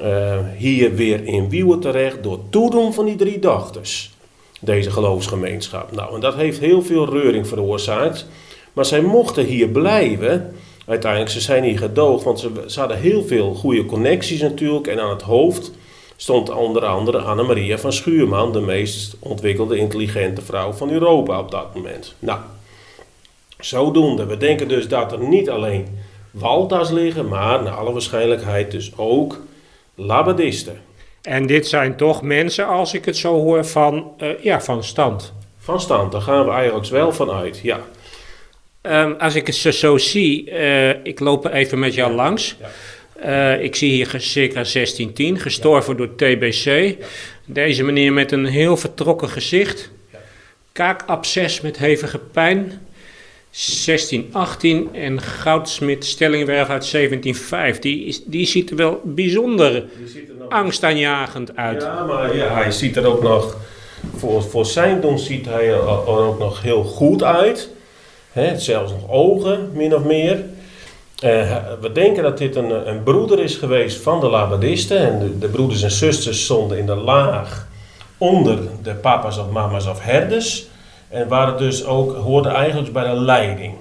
eh, 0.00 0.38
hier 0.56 0.94
weer 0.94 1.24
in 1.24 1.48
Wiewen 1.48 1.80
terecht 1.80 2.22
door 2.22 2.38
toedoen 2.50 2.94
van 2.94 3.04
die 3.04 3.16
drie 3.16 3.38
dochters. 3.38 4.14
Deze 4.60 4.90
geloofsgemeenschap. 4.90 5.92
Nou, 5.92 6.14
en 6.14 6.20
dat 6.20 6.34
heeft 6.34 6.58
heel 6.58 6.82
veel 6.82 7.10
reuring 7.10 7.46
veroorzaakt. 7.48 8.26
Maar 8.72 8.84
zij 8.84 9.00
mochten 9.00 9.44
hier 9.44 9.68
blijven. 9.68 10.54
Uiteindelijk, 10.86 11.32
ze 11.32 11.40
zijn 11.40 11.64
hier 11.64 11.78
gedoogd, 11.78 12.24
want 12.24 12.38
ze, 12.66 12.78
hadden 12.78 12.98
heel 12.98 13.24
veel 13.24 13.54
goede 13.54 13.84
connecties 13.86 14.40
natuurlijk. 14.40 14.86
En 14.86 15.00
aan 15.00 15.10
het 15.10 15.22
hoofd 15.22 15.70
stond 16.16 16.50
onder 16.50 16.84
andere 16.84 17.18
Annemaria 17.18 17.78
van 17.78 17.92
Schuurman, 17.92 18.52
de 18.52 18.60
meest 18.60 19.16
ontwikkelde, 19.20 19.78
intelligente 19.78 20.42
vrouw 20.42 20.72
van 20.72 20.90
Europa 20.90 21.38
op 21.38 21.50
dat 21.50 21.74
moment. 21.74 22.14
Nou, 22.18 22.38
zodoende. 23.58 24.26
We 24.26 24.36
denken 24.36 24.68
dus 24.68 24.88
dat 24.88 25.12
er 25.12 25.18
niet 25.18 25.50
alleen 25.50 25.98
Waltas 26.30 26.90
liggen, 26.90 27.28
maar 27.28 27.62
naar 27.62 27.72
alle 27.72 27.92
waarschijnlijkheid 27.92 28.70
dus 28.70 28.92
ook 28.96 29.40
Labadisten. 29.94 30.80
En 31.22 31.46
dit 31.46 31.66
zijn 31.66 31.96
toch 31.96 32.22
mensen, 32.22 32.66
als 32.66 32.94
ik 32.94 33.04
het 33.04 33.16
zo 33.16 33.34
hoor, 33.34 33.64
van, 33.64 34.12
uh, 34.18 34.28
ja, 34.42 34.60
van 34.60 34.84
stand. 34.84 35.32
Van 35.58 35.80
stand, 35.80 36.12
daar 36.12 36.20
gaan 36.20 36.44
we 36.44 36.50
eigenlijk 36.50 36.86
wel 36.86 37.12
van 37.12 37.30
uit, 37.30 37.60
ja. 37.62 37.80
Um, 38.82 39.14
als 39.18 39.34
ik 39.34 39.46
het 39.46 39.56
zo 39.56 39.98
zie, 39.98 40.50
uh, 40.50 40.88
ik 40.88 41.20
loop 41.20 41.46
even 41.46 41.78
met 41.78 41.94
jou 41.94 42.12
langs. 42.12 42.56
Ja. 42.60 42.68
Uh, 43.24 43.62
ik 43.64 43.76
zie 43.76 43.90
hier 43.90 44.14
circa 44.16 44.54
1610, 44.54 45.38
gestorven 45.38 45.92
ja. 45.92 45.98
door 45.98 46.14
TBC. 46.14 46.96
Deze 47.44 47.82
meneer 47.82 48.12
met 48.12 48.32
een 48.32 48.46
heel 48.46 48.76
vertrokken 48.76 49.28
gezicht. 49.28 49.90
Kaakabsces 50.72 51.60
met 51.60 51.78
hevige 51.78 52.18
pijn. 52.18 52.85
1618 53.56 54.88
en 54.94 55.20
Goudsmit 55.20 56.04
Stellingwerf 56.04 56.68
uit 56.68 56.90
1705. 56.90 57.78
Die, 57.78 58.04
is, 58.04 58.24
die 58.24 58.46
ziet 58.46 58.70
er 58.70 58.76
wel 58.76 59.00
bijzonder 59.04 59.84
nog... 60.38 60.48
angstaanjagend 60.48 61.56
uit. 61.56 61.82
Ja, 61.82 62.04
maar 62.04 62.36
ja, 62.36 62.54
hij 62.54 62.70
ziet 62.70 62.96
er 62.96 63.06
ook 63.06 63.22
nog, 63.22 63.56
voor, 64.16 64.42
voor 64.42 64.66
zijn 64.66 65.00
doen 65.00 65.18
ziet 65.18 65.46
hij 65.46 65.68
er 65.68 66.06
ook 66.06 66.38
nog 66.38 66.62
heel 66.62 66.84
goed 66.84 67.22
uit. 67.22 67.70
He, 68.32 68.58
zelfs 68.58 68.92
nog 68.92 69.10
ogen, 69.10 69.70
min 69.72 69.94
of 69.94 70.04
meer. 70.04 70.44
Uh, 71.24 71.56
we 71.80 71.92
denken 71.92 72.22
dat 72.22 72.38
dit 72.38 72.56
een, 72.56 72.88
een 72.88 73.02
broeder 73.02 73.40
is 73.40 73.54
geweest 73.54 74.00
van 74.00 74.20
de 74.20 74.28
Labadisten. 74.28 74.98
En 74.98 75.18
de, 75.18 75.38
de, 75.38 75.48
broeders 75.48 75.82
en 75.82 75.90
zusters 75.90 76.44
stonden 76.44 76.78
in 76.78 76.86
de 76.86 76.94
laag 76.94 77.68
onder 78.18 78.58
de 78.82 78.94
papa's 78.94 79.38
of 79.38 79.50
mama's 79.50 79.86
of 79.86 80.00
herders. 80.00 80.66
En 81.08 81.28
waren 81.28 81.58
dus 81.58 81.84
ook, 81.84 82.16
hoorden 82.16 82.52
eigenlijk 82.52 82.92
bij 82.92 83.04
de 83.04 83.20
leiding. 83.20 83.74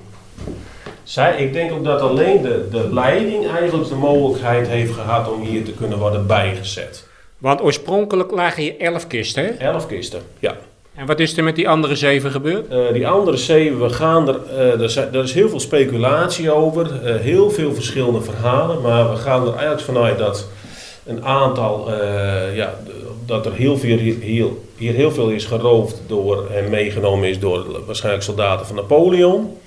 Zij, 1.04 1.38
ik 1.38 1.54
denk 1.54 1.72
ook 1.72 1.84
dat 1.84 2.02
alleen 2.02 2.42
de, 2.42 2.68
de 2.72 2.94
leiding 2.94 3.48
eigenlijk 3.50 3.90
de 3.90 3.96
mogelijkheid 3.96 4.68
heeft 4.68 4.94
gehad 4.94 5.32
om 5.32 5.42
hier 5.42 5.64
te 5.64 5.74
kunnen 5.74 5.98
worden 5.98 6.28
bijgezet. 6.28 7.08
Want 7.38 7.62
oorspronkelijk 7.62 8.32
lagen 8.32 8.64
hier 8.64 8.80
elf 8.80 9.08
kisten, 9.08 9.44
hè? 9.44 9.50
Elf 9.50 9.88
kisten, 9.88 10.22
ja. 10.40 10.56
En 10.96 11.06
wat 11.06 11.20
is 11.20 11.38
er 11.38 11.44
met 11.44 11.56
die 11.56 11.70
andere 11.70 11.96
zeven 11.96 12.32
gebeurd? 12.32 12.72
Uh, 12.72 12.94
die 12.94 13.08
andere 13.08 13.38
zeven, 13.38 13.82
we 13.82 13.90
gaan 13.90 14.28
er, 14.28 14.40
uh, 14.52 14.82
er, 14.82 14.90
zijn, 14.90 15.14
er, 15.14 15.24
is 15.24 15.34
heel 15.34 15.50
veel 15.50 15.60
speculatie 15.60 16.52
over, 16.52 16.86
uh, 16.86 17.16
heel 17.16 17.52
veel 17.52 17.74
verschillende 17.74 18.22
verhalen, 18.22 18.82
maar 18.82 19.10
we 19.10 19.16
gaan 19.16 19.42
er 19.42 19.54
eigenlijk 19.54 19.82
vanuit 19.82 20.18
dat 20.18 20.48
een 21.06 21.26
aantal, 21.26 21.92
ja, 22.54 22.74
dat 23.26 23.46
er 23.46 23.54
heel 23.54 23.78
veel, 23.78 23.98
hier, 23.98 24.48
hier 24.78 24.94
heel 24.94 25.12
veel 25.12 25.30
is 25.30 25.46
geroofd 25.46 26.02
door 26.08 26.48
en 26.52 26.70
meegenomen 26.70 27.30
is 27.30 27.40
door 27.40 27.86
waarschijnlijk 27.86 28.24
soldaten 28.24 28.66
van 28.66 28.76
Napoleon. 28.76 29.58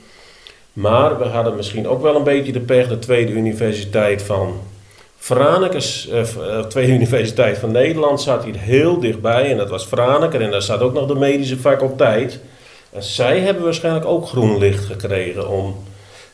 Maar 0.73 1.19
we 1.19 1.25
hadden 1.25 1.57
misschien 1.57 1.89
ook 1.89 2.03
wel 2.03 2.17
een 2.17 2.25
beetje 2.25 2.53
de 2.53 2.61
pech, 2.61 2.89
de 2.89 2.99
Tweede 2.99 3.33
Universiteit 3.33 4.23
van 4.23 4.61
Franeker, 5.17 6.07
uh, 6.13 6.61
Tweede 6.61 6.93
Universiteit 6.93 7.59
van 7.59 7.73
Nederland 7.73 8.21
zat 8.21 8.45
hier 8.45 8.59
heel 8.59 9.01
dichtbij 9.01 9.51
en 9.51 9.57
dat 9.57 9.71
was 9.71 9.85
Franeker 9.85 10.41
en 10.41 10.51
daar 10.51 10.63
zat 10.63 10.81
ook 10.81 10.93
nog 10.93 11.07
de 11.07 11.15
medische 11.15 11.57
faculteit. 11.57 12.41
En 12.93 13.03
zij 13.03 13.41
hebben 13.41 13.65
waarschijnlijk 13.65 14.07
ook 14.07 14.27
groen 14.27 14.59
licht 14.59 14.85
gekregen 14.85 15.49
om 15.49 15.77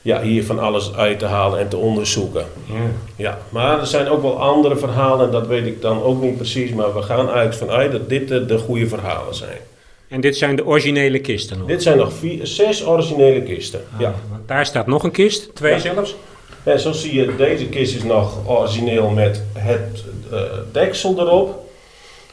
ja, 0.05 0.23
hier 0.23 0.45
van 0.45 0.59
alles 0.59 0.95
uit 0.95 1.19
te 1.19 1.25
halen 1.25 1.59
en 1.59 1.69
te 1.69 1.77
onderzoeken. 1.77 2.45
Ja. 2.67 2.75
ja. 3.17 3.39
Maar 3.49 3.81
er 3.81 3.87
zijn 3.87 4.09
ook 4.09 4.23
wel 4.23 4.41
andere 4.41 4.77
verhalen 4.77 5.27
en 5.27 5.33
dat 5.33 5.47
weet 5.47 5.67
ik 5.67 5.81
dan 5.81 6.03
ook 6.03 6.23
niet 6.23 6.37
precies, 6.37 6.71
maar 6.71 6.95
we 6.95 7.03
gaan 7.03 7.29
uit 7.29 7.57
vanuit 7.57 7.93
dat 7.93 8.09
dit 8.09 8.29
de, 8.29 8.47
de 8.47 8.59
goede 8.59 8.87
verhalen 8.87 9.35
zijn. 9.35 9.59
En 10.09 10.21
dit 10.21 10.37
zijn 10.37 10.57
de 10.57 10.67
originele 10.67 11.19
kisten 11.19 11.59
nog? 11.59 11.67
Dit 11.67 11.83
zijn 11.83 11.97
nog 11.97 12.13
vier, 12.13 12.47
zes 12.47 12.87
originele 12.87 13.43
kisten, 13.43 13.85
ah, 13.95 14.01
ja. 14.01 14.15
Daar 14.47 14.67
staat 14.67 14.87
nog 14.87 15.03
een 15.03 15.11
kist, 15.11 15.55
twee 15.55 15.81
zelfs? 15.81 16.17
En 16.63 16.81
zo 16.81 16.93
zie 16.93 17.15
je, 17.15 17.37
deze 17.37 17.67
kist 17.67 17.95
is 17.95 18.03
nog 18.03 18.49
origineel 18.49 19.11
met 19.11 19.43
het 19.53 20.05
uh, 20.33 20.41
deksel 20.73 21.21
erop. 21.21 21.71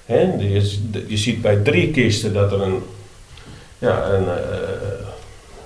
He, 0.06 0.20
je, 0.38 0.78
je, 1.08 1.18
ziet 1.18 1.42
bij 1.42 1.56
drie 1.56 1.92
kisten 1.92 2.34
dat 2.34 2.52
er 2.52 2.62
een, 2.62 2.84
ja, 3.78 4.10
een 4.10 4.24
uh, 4.24 4.32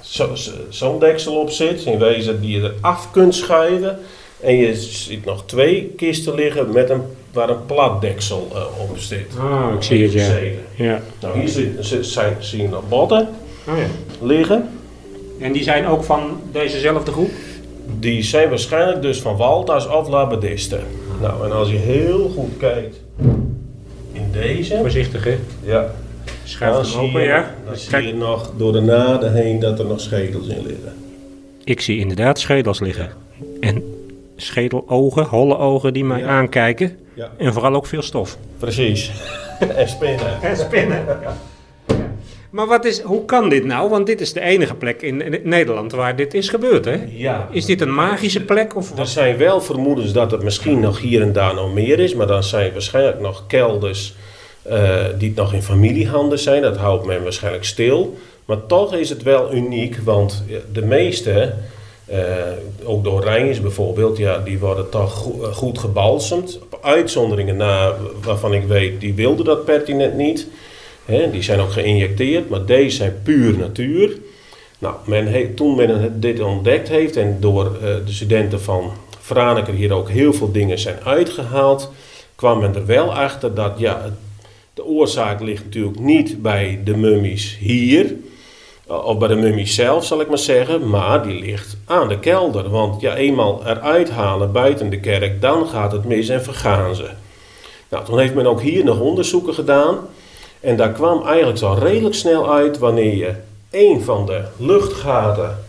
zo'n 0.06 0.38
zo 0.70 0.98
deksel 1.00 1.36
op 1.36 1.50
zit. 1.50 1.84
In 1.84 2.00
wezen 2.00 2.42
die 2.42 2.62
je 2.62 2.72
eraf 2.80 3.12
kunt 3.12 3.36
schuiven. 3.36 4.00
En 4.40 4.56
je 4.56 4.76
ziet 4.76 5.26
nog 5.26 5.46
twee 5.46 5.94
kisten 5.96 6.36
liggen 6.36 6.72
met 6.72 6.90
een, 6.90 7.02
waar 7.34 7.50
een 7.50 7.66
platdeksel 7.66 8.48
uh, 8.54 8.90
op 8.90 8.98
zit. 8.98 9.28
Ah, 9.40 9.74
ik 9.76 9.84
zie 9.84 10.04
het, 10.04 10.12
ja. 10.12 10.38
ja. 10.76 11.02
Nou, 11.22 11.40
hier 11.40 11.48
zit, 11.80 12.06
zijn, 12.06 12.36
zie 12.40 12.62
je 12.62 12.68
nog 12.68 12.88
botten 12.90 13.28
oh, 13.68 13.78
ja. 13.78 13.86
liggen. 14.26 14.70
En 15.40 15.52
die 15.52 15.64
zijn 15.64 15.88
ook 15.88 16.04
van 16.04 16.42
dezezelfde 16.52 17.12
groep? 17.12 17.32
Die 18.00 18.24
zijn 18.24 18.50
waarschijnlijk 18.50 19.02
dus 19.02 19.22
van 19.22 19.38
Waltas 19.38 19.88
of 19.88 20.08
Labadisten. 20.08 20.84
Nou, 21.22 21.46
en 21.46 21.52
als 21.52 21.70
je 21.70 21.78
heel 21.78 22.32
goed 22.36 22.58
kijkt 22.58 23.02
in 24.12 24.32
deze. 24.32 24.78
Voorzichtig, 24.78 25.24
hè? 25.24 25.38
Ja. 25.64 25.94
Schuif 26.46 26.74
dan 26.74 26.86
zie, 26.86 27.12
je, 27.12 27.20
ja. 27.20 27.56
dan 27.66 27.76
zie 27.76 28.08
je 28.08 28.14
nog 28.14 28.52
door 28.58 28.72
de 28.72 28.82
naden 28.82 29.34
heen 29.34 29.60
dat 29.60 29.80
er 29.80 29.86
nog 29.86 30.00
schedels 30.00 30.48
in 30.48 30.66
liggen. 30.66 30.94
Ik 31.64 31.82
zie 31.82 32.00
inderdaad 32.00 32.40
schedels 32.40 32.80
liggen. 32.80 33.10
En 33.60 33.84
schedelogen, 34.36 35.24
holle 35.24 35.58
ogen 35.58 35.94
die 35.94 36.06
mij 36.06 36.26
aankijken. 36.26 36.98
Ja. 37.14 37.30
En 37.38 37.54
vooral 37.54 37.74
ook 37.74 37.86
veel 37.86 38.02
stof. 38.02 38.38
Precies. 38.58 39.12
en 39.76 39.90
spinnen. 39.90 40.42
En 40.42 40.58
spinnen. 40.58 41.06
Ja. 41.22 41.38
Maar 42.50 42.68
wat 42.68 42.86
is, 42.86 43.02
hoe 43.02 43.26
kan 43.26 43.50
dit 43.50 43.64
nou? 43.66 43.90
Want 43.90 44.06
dit 44.06 44.22
is 44.22 44.34
de 44.34 44.42
enige 44.42 44.76
plek 44.76 45.02
in, 45.02 45.40
Nederland 45.44 45.92
waar 45.92 46.16
dit 46.16 46.34
is 46.34 46.50
gebeurd, 46.50 46.86
hè? 46.86 46.98
Ja. 47.10 47.48
Is 47.52 47.66
dit 47.66 47.82
een 47.82 47.94
magische 47.94 48.44
plek? 48.44 48.76
Of 48.76 48.98
er 48.98 49.08
zijn 49.08 49.38
wel 49.38 49.62
vermoedens 49.62 50.14
dat 50.14 50.32
het 50.32 50.44
misschien 50.44 50.80
nog 50.80 51.00
hier 51.00 51.22
en 51.22 51.34
daar 51.34 51.54
nog 51.54 51.74
meer 51.74 52.00
is. 52.00 52.16
Maar 52.16 52.28
dan 52.28 52.44
zijn 52.44 52.72
waarschijnlijk 52.72 53.20
nog 53.20 53.44
kelders 53.48 54.16
uh, 54.70 55.06
die 55.18 55.34
nog 55.36 55.54
in 55.54 55.62
familiehanden 55.62 56.40
zijn. 56.40 56.62
Dat 56.62 56.78
houdt 56.78 57.06
men 57.06 57.24
waarschijnlijk 57.24 57.66
stil. 57.66 58.18
Maar 58.46 58.66
toch 58.66 58.96
is 58.96 59.10
het 59.10 59.24
wel 59.24 59.54
uniek, 59.54 59.98
want 60.04 60.44
de 60.72 60.82
meeste... 60.82 61.54
Uh, 62.12 62.18
ook 62.84 63.04
door 63.04 63.24
Rijns 63.24 63.62
bijvoorbeeld, 63.62 64.18
ja, 64.18 64.38
die 64.40 64.60
worden 64.60 64.90
toch 64.90 65.42
eh, 65.42 65.54
goed 65.54 65.80
gebalsemd. 65.80 66.60
Uitzonderingen 66.82 67.58
na, 67.58 67.94
waarvan 68.24 68.54
ik 68.54 68.64
weet, 68.64 69.00
die 69.02 69.14
wilden 69.14 69.46
dat 69.46 69.66
pertinent 69.66 70.16
niet 70.16 70.48
die 71.32 71.44
zijn 71.44 71.60
ook 71.60 71.72
geïnjecteerd, 71.72 72.50
maar 72.50 72.66
deze 72.66 72.96
zijn 72.96 73.16
puur 73.24 73.58
natuur. 73.58 74.18
Nou, 74.80 74.96
men 75.06 75.56
toen 75.56 75.76
men 75.76 76.20
dit 76.20 76.40
ontdekt 76.40 76.88
heeft 76.88 77.16
en 77.16 77.38
door 77.40 77.78
de 77.82 78.12
studenten 78.12 78.62
van 78.62 78.92
Franeker 79.22 79.74
hier 79.74 79.94
ook 79.94 80.10
heel 80.10 80.34
veel 80.34 80.52
dingen 80.52 80.80
zijn 80.80 80.98
uitgehaald, 81.04 81.92
kwam 82.36 82.60
men 82.60 82.76
er 82.76 82.86
wel 82.86 83.14
achter 83.14 83.56
dat 83.56 83.74
ja, 83.78 84.12
de 84.76 84.86
oorzaak 84.86 85.42
ligt 85.42 85.64
natuurlijk 85.64 86.00
niet 86.00 86.42
bij 86.42 86.82
de 86.84 86.98
mummies 86.98 87.58
hier, 87.60 88.16
eh, 88.88 89.06
of 89.06 89.18
bij 89.18 89.28
de 89.28 89.36
mummies 89.36 89.76
zelf 89.76 90.06
zal 90.06 90.22
ik 90.22 90.28
maar 90.28 90.38
zeggen, 90.38 90.90
maar 90.90 91.24
die 91.24 91.40
ligt 91.40 91.78
aan 91.86 92.08
de 92.08 92.20
kelder. 92.20 92.70
Want 92.70 93.02
ja, 93.02 93.16
eenmaal 93.16 93.62
eruit 93.66 94.10
halen 94.10 94.52
buiten 94.52 94.90
de 94.90 95.00
kerk, 95.00 95.42
dan 95.42 95.68
gaat 95.68 95.92
het 95.92 96.06
mis 96.06 96.30
en 96.30 96.44
vergaan 96.44 96.96
ze. 96.96 97.10
Nou, 97.90 98.06
toen 98.06 98.20
heeft 98.20 98.34
men 98.34 98.48
ook 98.48 98.62
hier 98.62 98.84
nog 98.84 99.00
onderzoeken 99.00 99.54
gedaan. 99.54 99.98
En 100.60 100.78
daar 100.78 100.92
kwam 100.92 101.26
eigenlijk 101.26 101.58
zo 101.58 101.74
redelijk 101.74 102.16
snel 102.16 102.54
uit 102.54 102.78
wanneer 102.78 103.16
je 103.16 103.34
een 103.72 104.02
van 104.02 104.26
de 104.26 104.44
luchtgaten 104.58 105.66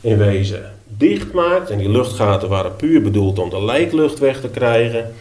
in 0.00 0.18
wezen 0.18 0.72
dicht 0.84 1.32
maakt. 1.32 1.70
En 1.70 1.78
die 1.78 1.88
luchtgaten 1.88 2.48
waren 2.48 2.76
puur 2.76 3.02
bedoeld 3.02 3.38
om 3.38 3.50
de 3.50 3.64
lijklucht 3.64 4.18
weg 4.18 4.40
te 4.40 4.48
krijgen. 4.48 5.14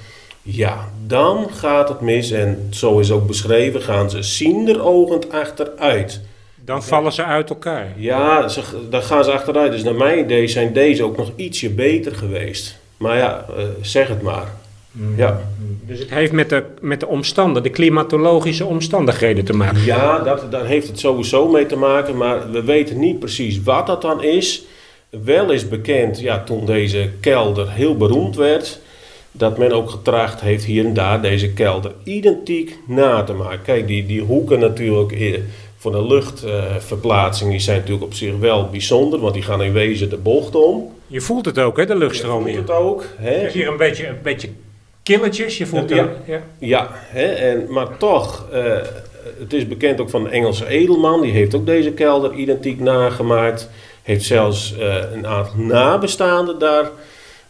Ja, 0.48 0.90
dan 1.08 1.50
gaat 1.54 1.90
het 1.90 2.02
mis. 2.02 2.32
En 2.32 2.68
zo 2.70 3.00
is 3.00 3.12
ook 3.12 3.28
beschreven, 3.28 3.82
gaan 3.82 4.10
ze 4.10 4.24
zinderogend 4.24 5.32
achteruit. 5.32 6.22
Dan 6.56 6.84
vallen 6.84 7.12
ze 7.12 7.24
uit 7.24 7.50
elkaar. 7.50 7.94
Ja, 7.98 8.48
ze, 8.48 8.62
dan 8.90 9.02
gaan 9.02 9.24
ze 9.24 9.32
achteruit. 9.32 9.72
Dus 9.72 9.84
naar 9.84 9.96
mijn 9.96 10.20
idee 10.20 10.48
zijn 10.48 10.74
deze 10.74 11.04
ook 11.04 11.18
nog 11.18 11.32
ietsje 11.36 11.70
beter 11.70 12.16
geweest. 12.16 12.78
Maar 12.98 13.18
ja, 13.18 13.46
uh, 13.50 13.64
zeg 13.82 14.08
het 14.08 14.22
maar. 14.22 14.54
Mm. 14.92 15.18
Ja. 15.18 15.42
Dus 15.82 16.00
het 16.00 16.10
heeft 16.10 16.32
met 16.32 16.50
de, 16.50 16.64
met 16.82 17.00
de 17.00 17.08
omstandigheden, 17.08 17.72
de 17.72 17.78
klimatologische 17.78 18.66
omstandigheden 18.66 19.46
te 19.46 19.54
maken. 19.54 19.84
Ja, 19.84 20.20
dat, 20.20 20.52
daar 20.52 20.66
heeft 20.66 20.88
het 20.88 21.00
sowieso 21.00 21.48
mee 21.48 21.66
te 21.66 21.76
maken, 21.76 22.18
maar 22.18 22.52
we 22.52 22.64
weten 22.64 23.00
niet 23.00 23.20
precies 23.20 23.64
wat 23.64 23.88
dat 23.88 24.02
dan 24.02 24.24
is. 24.24 24.66
Wel 25.10 25.52
is 25.52 25.68
bekend, 25.68 26.20
ja, 26.20 26.44
toen 26.44 26.66
deze 26.66 27.10
kelder 27.20 27.72
heel 27.72 27.98
beroemd 27.98 28.36
werd, 28.36 28.80
dat 29.38 29.58
men 29.58 29.72
ook 29.72 29.90
getracht 29.90 30.42
heeft 30.42 30.64
hier 30.64 30.86
en 30.86 30.94
daar 30.94 31.22
deze 31.22 31.54
kelder 31.54 31.92
identiek 32.04 32.78
na 32.88 33.24
te 33.24 33.34
maken. 33.34 33.62
Kijk, 33.62 33.88
die, 33.88 34.06
die 34.06 34.22
hoeken 34.22 34.60
natuurlijk 34.60 35.12
eh, 35.12 35.40
voor 35.78 35.92
de 35.92 36.08
luchtverplaatsing 36.08 37.52
die 37.52 37.60
zijn 37.60 37.78
natuurlijk 37.78 38.06
op 38.06 38.14
zich 38.14 38.38
wel 38.40 38.70
bijzonder, 38.70 39.20
want 39.20 39.34
die 39.34 39.44
gaan 39.44 39.64
in 39.64 39.74
wezen 39.74 40.10
de 40.10 40.18
bocht 40.18 40.56
om. 40.56 40.92
Je 41.08 41.22
voelt 41.22 41.46
het 41.46 41.60
ook, 41.60 41.78
hè, 41.78 41.86
de 41.86 41.98
luchtstroom 41.98 42.44
Je 42.46 42.50
hier. 42.50 42.56
voelt 42.56 42.68
het 42.68 42.78
ook. 42.78 43.06
Hè? 43.16 43.42
Je 43.42 43.50
hier 43.50 43.68
een 43.68 43.78
beetje, 43.78 44.08
een 44.08 44.18
beetje 44.24 44.50
killetjes. 45.04 45.58
Je 45.58 45.66
voelt 45.66 45.90
het. 45.90 46.10
Ja. 46.26 46.42
Ja, 46.60 46.90
hè, 46.92 47.26
en, 47.26 47.66
maar 47.70 47.98
toch, 47.98 48.46
eh, 48.52 48.64
het 49.40 49.54
is 49.54 49.68
bekend 49.68 50.02
ook 50.02 50.10
van 50.10 50.26
een 50.26 50.32
Engelse 50.32 50.68
edelman, 50.68 51.22
die 51.22 51.32
heeft 51.32 51.56
ook 51.56 51.66
deze 51.66 51.92
kelder 51.92 52.34
identiek 52.34 52.80
nagemaakt. 52.80 53.70
Heeft 54.04 54.26
zelfs 54.26 54.78
eh, 54.78 54.96
een 55.14 55.28
aantal 55.28 55.56
nabestaanden 55.58 56.60
daar, 56.60 56.90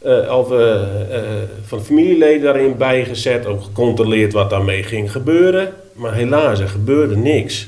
eh, 0.05 0.37
of 0.37 0.51
eh, 0.51 0.81
eh, 1.15 1.23
van 1.65 1.83
familieleden 1.83 2.41
daarin 2.41 2.77
bijgezet, 2.77 3.45
ook 3.45 3.63
gecontroleerd 3.63 4.33
wat 4.33 4.49
daarmee 4.49 4.83
ging 4.83 5.11
gebeuren. 5.11 5.73
Maar 5.93 6.13
helaas, 6.13 6.59
er 6.59 6.67
gebeurde 6.67 7.17
niks. 7.17 7.67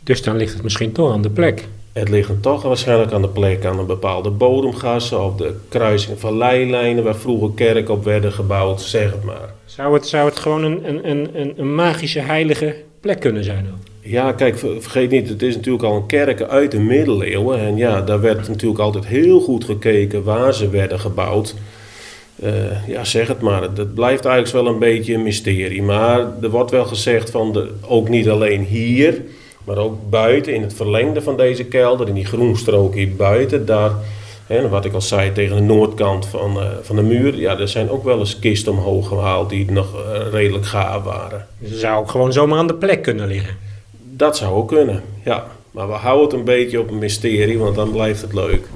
Dus 0.00 0.22
dan 0.22 0.36
ligt 0.36 0.52
het 0.52 0.62
misschien 0.62 0.92
toch 0.92 1.12
aan 1.12 1.22
de 1.22 1.30
plek. 1.30 1.64
Het 1.92 2.08
ligt 2.08 2.28
dan 2.28 2.40
toch 2.40 2.62
waarschijnlijk 2.62 3.12
aan 3.12 3.22
de 3.22 3.28
plek, 3.28 3.64
aan 3.64 3.78
een 3.78 3.86
bepaalde 3.86 4.30
bodemgassen 4.30 5.24
of 5.24 5.36
de 5.36 5.54
kruising 5.68 6.20
van 6.20 6.36
leilijnen 6.36 7.04
waar 7.04 7.16
vroeger 7.16 7.50
kerken 7.54 7.94
op 7.94 8.04
werden 8.04 8.32
gebouwd, 8.32 8.80
zeg 8.80 9.10
het 9.10 9.24
maar. 9.24 9.54
Zou 9.64 9.94
het, 9.94 10.06
zou 10.06 10.28
het 10.28 10.38
gewoon 10.38 10.64
een, 10.64 10.88
een, 10.88 11.10
een, 11.10 11.40
een, 11.40 11.54
een 11.56 11.74
magische, 11.74 12.20
heilige 12.20 12.76
plek 13.00 13.20
kunnen 13.20 13.44
zijn? 13.44 13.68
ook? 13.72 13.95
Ja, 14.06 14.32
kijk, 14.32 14.58
ver- 14.58 14.82
vergeet 14.82 15.10
niet, 15.10 15.28
het 15.28 15.42
is 15.42 15.54
natuurlijk 15.54 15.84
al 15.84 15.96
een 15.96 16.06
kerk 16.06 16.42
uit 16.42 16.70
de 16.70 16.80
middeleeuwen. 16.80 17.58
En 17.58 17.76
ja, 17.76 18.00
daar 18.00 18.20
werd 18.20 18.48
natuurlijk 18.48 18.80
altijd 18.80 19.06
heel 19.06 19.40
goed 19.40 19.64
gekeken 19.64 20.22
waar 20.22 20.54
ze 20.54 20.68
werden 20.68 21.00
gebouwd. 21.00 21.54
Eh, 22.42 22.88
ja, 22.88 23.04
zeg 23.04 23.28
het 23.28 23.40
maar. 23.40 23.74
Dat 23.74 23.94
blijft 23.94 24.24
eigenlijk 24.24 24.64
wel 24.64 24.74
een 24.74 24.78
beetje 24.78 25.14
een 25.14 25.22
mysterie. 25.22 25.82
Maar 25.82 26.26
er 26.42 26.50
wordt 26.50 26.70
wel 26.70 26.84
gezegd 26.84 27.30
van, 27.30 27.52
de, 27.52 27.70
ook 27.88 28.08
niet 28.08 28.28
alleen 28.28 28.64
hier, 28.64 29.22
maar 29.64 29.76
ook 29.76 30.10
buiten, 30.10 30.54
in 30.54 30.62
het 30.62 30.74
verlengde 30.74 31.22
van 31.22 31.36
deze 31.36 31.64
kelder, 31.64 32.08
in 32.08 32.14
die 32.14 32.24
groenstrook 32.24 32.94
hier 32.94 33.16
buiten, 33.16 33.66
daar, 33.66 33.90
hè, 34.46 34.68
wat 34.68 34.84
ik 34.84 34.92
al 34.92 35.00
zei, 35.00 35.32
tegen 35.32 35.56
de 35.56 35.62
noordkant 35.62 36.26
van, 36.26 36.60
eh, 36.60 36.66
van 36.82 36.96
de 36.96 37.02
muur, 37.02 37.36
ja, 37.36 37.58
er 37.58 37.68
zijn 37.68 37.90
ook 37.90 38.04
wel 38.04 38.18
eens 38.18 38.38
kisten 38.38 38.72
omhoog 38.72 39.08
gehaald 39.08 39.50
die 39.50 39.70
nog 39.70 39.94
eh, 39.94 40.20
redelijk 40.30 40.66
gaaf 40.66 41.02
waren. 41.02 41.46
Het 41.58 41.78
zou 41.78 41.98
ook 41.98 42.10
gewoon 42.10 42.32
zomaar 42.32 42.58
aan 42.58 42.66
de 42.66 42.74
plek 42.74 43.02
kunnen 43.02 43.26
liggen. 43.26 43.65
Dat 44.16 44.36
zou 44.36 44.54
ook 44.54 44.68
kunnen, 44.68 45.04
ja. 45.24 45.50
Maar 45.70 45.88
we 45.88 45.94
houden 45.94 46.24
het 46.24 46.32
een 46.32 46.44
beetje 46.44 46.80
op 46.80 46.90
een 46.90 46.98
mysterie, 46.98 47.58
want 47.58 47.74
dan 47.74 47.92
blijft 47.92 48.20
het 48.20 48.32
leuk. 48.32 48.66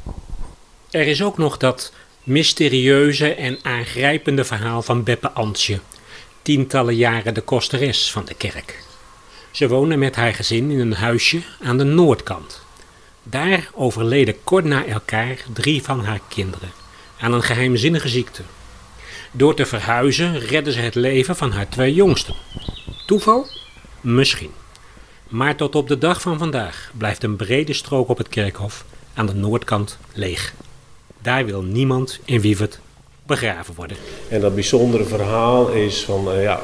Er 0.91 1.07
is 1.07 1.23
ook 1.23 1.39
nog 1.39 1.57
dat 1.57 1.93
mysterieuze 2.23 3.35
en 3.35 3.59
aangrijpende 3.63 4.45
verhaal 4.45 4.83
van 4.83 5.03
Beppe 5.03 5.31
Antje. 5.31 5.79
Tientallen 6.43 6.97
jaren 6.97 7.35
de 7.35 7.41
kosteres 7.41 8.11
van 8.11 8.25
de 8.25 8.35
kerk. 8.35 8.85
Ze 9.51 9.69
woonde 9.69 9.97
met 9.97 10.17
haar 10.17 10.35
gezin 10.35 10.71
in 10.71 10.79
een 10.79 10.93
huisje 10.93 11.43
aan 11.63 11.79
de 11.79 11.85
noordkant. 11.85 12.63
Daar 13.23 13.71
overleden 13.75 14.45
kort 14.45 14.65
na 14.65 14.87
elkaar 14.87 15.37
drie 15.53 15.83
van 15.83 16.05
haar 16.05 16.21
kinderen 16.29 16.73
aan 17.21 17.33
een 17.33 17.43
geheimzinnige 17.43 18.09
ziekte. 18.09 18.43
Door 19.33 19.55
te 19.55 19.67
verhuizen 19.67 20.39
redden 20.39 20.73
ze 20.73 20.81
het 20.81 20.95
leven 20.95 21.37
van 21.37 21.53
haar 21.53 21.69
twee 21.69 21.95
jongsten. 21.95 22.35
Toeval? 23.07 23.47
Misschien. 24.01 24.51
Maar 25.31 25.57
tot 25.57 25.75
op 25.75 25.89
de 25.89 25.99
dag 25.99 26.21
van 26.21 26.39
vandaag 26.39 26.93
blijft 26.99 27.23
een 27.23 27.37
brede 27.37 27.73
strook 27.73 28.09
op 28.09 28.19
het 28.19 28.29
kerkhof 28.29 28.85
aan 29.15 29.27
de 29.27 29.35
noordkant 29.35 29.99
leeg. 30.13 30.55
Daar 31.23 31.45
wil 31.45 31.63
niemand 31.63 32.19
in 32.25 32.41
Wievert 32.41 32.81
begraven 33.27 33.75
worden. 33.75 33.97
En 34.29 34.41
dat 34.41 34.55
bijzondere 34.55 35.05
verhaal 35.05 35.69
is 35.69 36.05
van, 36.05 36.31
eh, 36.33 36.43
ja, 36.43 36.57
eh, 36.57 36.63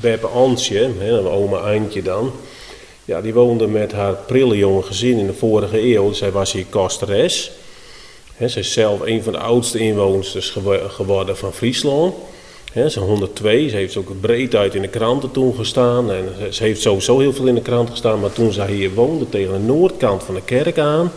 Beppe 0.00 0.26
Antje, 0.26 0.90
hè, 0.98 1.18
oma 1.18 1.62
Eindje 1.62 2.02
dan. 2.02 2.32
Ja, 3.04 3.20
die 3.20 3.34
woonde 3.34 3.66
met 3.66 3.92
haar 3.92 4.14
prille 4.14 4.56
jonge 4.56 4.82
gezin 4.82 5.18
in 5.18 5.26
de 5.26 5.34
vorige 5.34 5.94
eeuw. 5.94 6.12
Zij 6.12 6.32
was 6.32 6.52
hier 6.52 6.66
kosteres. 6.66 7.50
Zij 8.38 8.60
is 8.60 8.72
zelf 8.72 9.00
een 9.00 9.22
van 9.22 9.32
de 9.32 9.38
oudste 9.38 9.78
inwoners 9.78 10.50
gewo- 10.50 10.88
geworden 10.88 11.36
van 11.36 11.52
Friesland. 11.52 12.14
Ze 12.72 12.80
is 12.80 12.94
102, 12.94 13.68
ze 13.68 13.76
heeft 13.76 13.96
ook 13.96 14.20
breed 14.20 14.54
uit 14.54 14.74
in 14.74 14.82
de 14.82 14.88
kranten 14.88 15.30
toen 15.30 15.54
gestaan. 15.54 16.12
En 16.12 16.24
ze- 16.40 16.52
ze 16.54 16.62
heeft 16.62 16.80
sowieso 16.80 17.18
heel 17.18 17.32
veel 17.32 17.46
in 17.46 17.54
de 17.54 17.60
krant 17.62 17.90
gestaan. 17.90 18.20
Maar 18.20 18.32
toen 18.32 18.52
zij 18.52 18.72
hier 18.72 18.94
woonde, 18.94 19.28
tegen 19.28 19.52
de 19.52 19.58
noordkant 19.58 20.22
van 20.22 20.34
de 20.34 20.42
kerk 20.44 20.78
aan. 20.78 21.12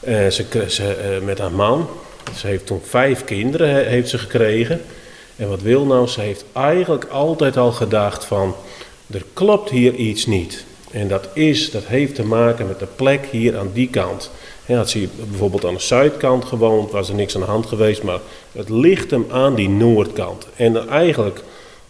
eh, 0.00 0.26
ze, 0.28 0.44
ze, 0.68 0.92
eh, 0.94 1.20
met 1.24 1.38
haar 1.38 1.52
man. 1.52 1.88
Ze 2.36 2.46
heeft 2.46 2.66
toen 2.66 2.80
vijf 2.84 3.24
kinderen 3.24 3.68
he- 3.68 3.82
heeft 3.82 4.08
ze 4.08 4.18
gekregen. 4.18 4.80
En 5.36 5.48
wat 5.48 5.62
wil 5.62 5.84
nou? 5.84 6.06
Ze 6.08 6.20
heeft 6.20 6.44
eigenlijk 6.52 7.04
altijd 7.04 7.56
al 7.56 7.72
gedacht 7.72 8.24
van... 8.24 8.54
Er 9.10 9.24
klopt 9.32 9.70
hier 9.70 9.94
iets 9.94 10.26
niet. 10.26 10.64
En 10.90 11.08
dat 11.08 11.28
is, 11.34 11.70
dat 11.70 11.84
heeft 11.84 12.14
te 12.14 12.24
maken 12.24 12.66
met 12.66 12.78
de 12.78 12.86
plek 12.96 13.26
hier 13.30 13.56
aan 13.58 13.70
die 13.72 13.88
kant. 13.88 14.30
Ja, 14.66 14.84
hier 14.84 15.08
bijvoorbeeld 15.28 15.64
aan 15.64 15.74
de 15.74 15.80
zuidkant 15.80 16.44
gewoond, 16.44 16.90
was 16.90 17.08
er 17.08 17.14
niks 17.14 17.34
aan 17.34 17.40
de 17.40 17.46
hand 17.46 17.66
geweest. 17.66 18.02
Maar 18.02 18.18
het 18.52 18.68
ligt 18.68 19.10
hem 19.10 19.26
aan 19.30 19.54
die 19.54 19.68
noordkant. 19.68 20.46
En 20.56 20.88
eigenlijk 20.88 21.42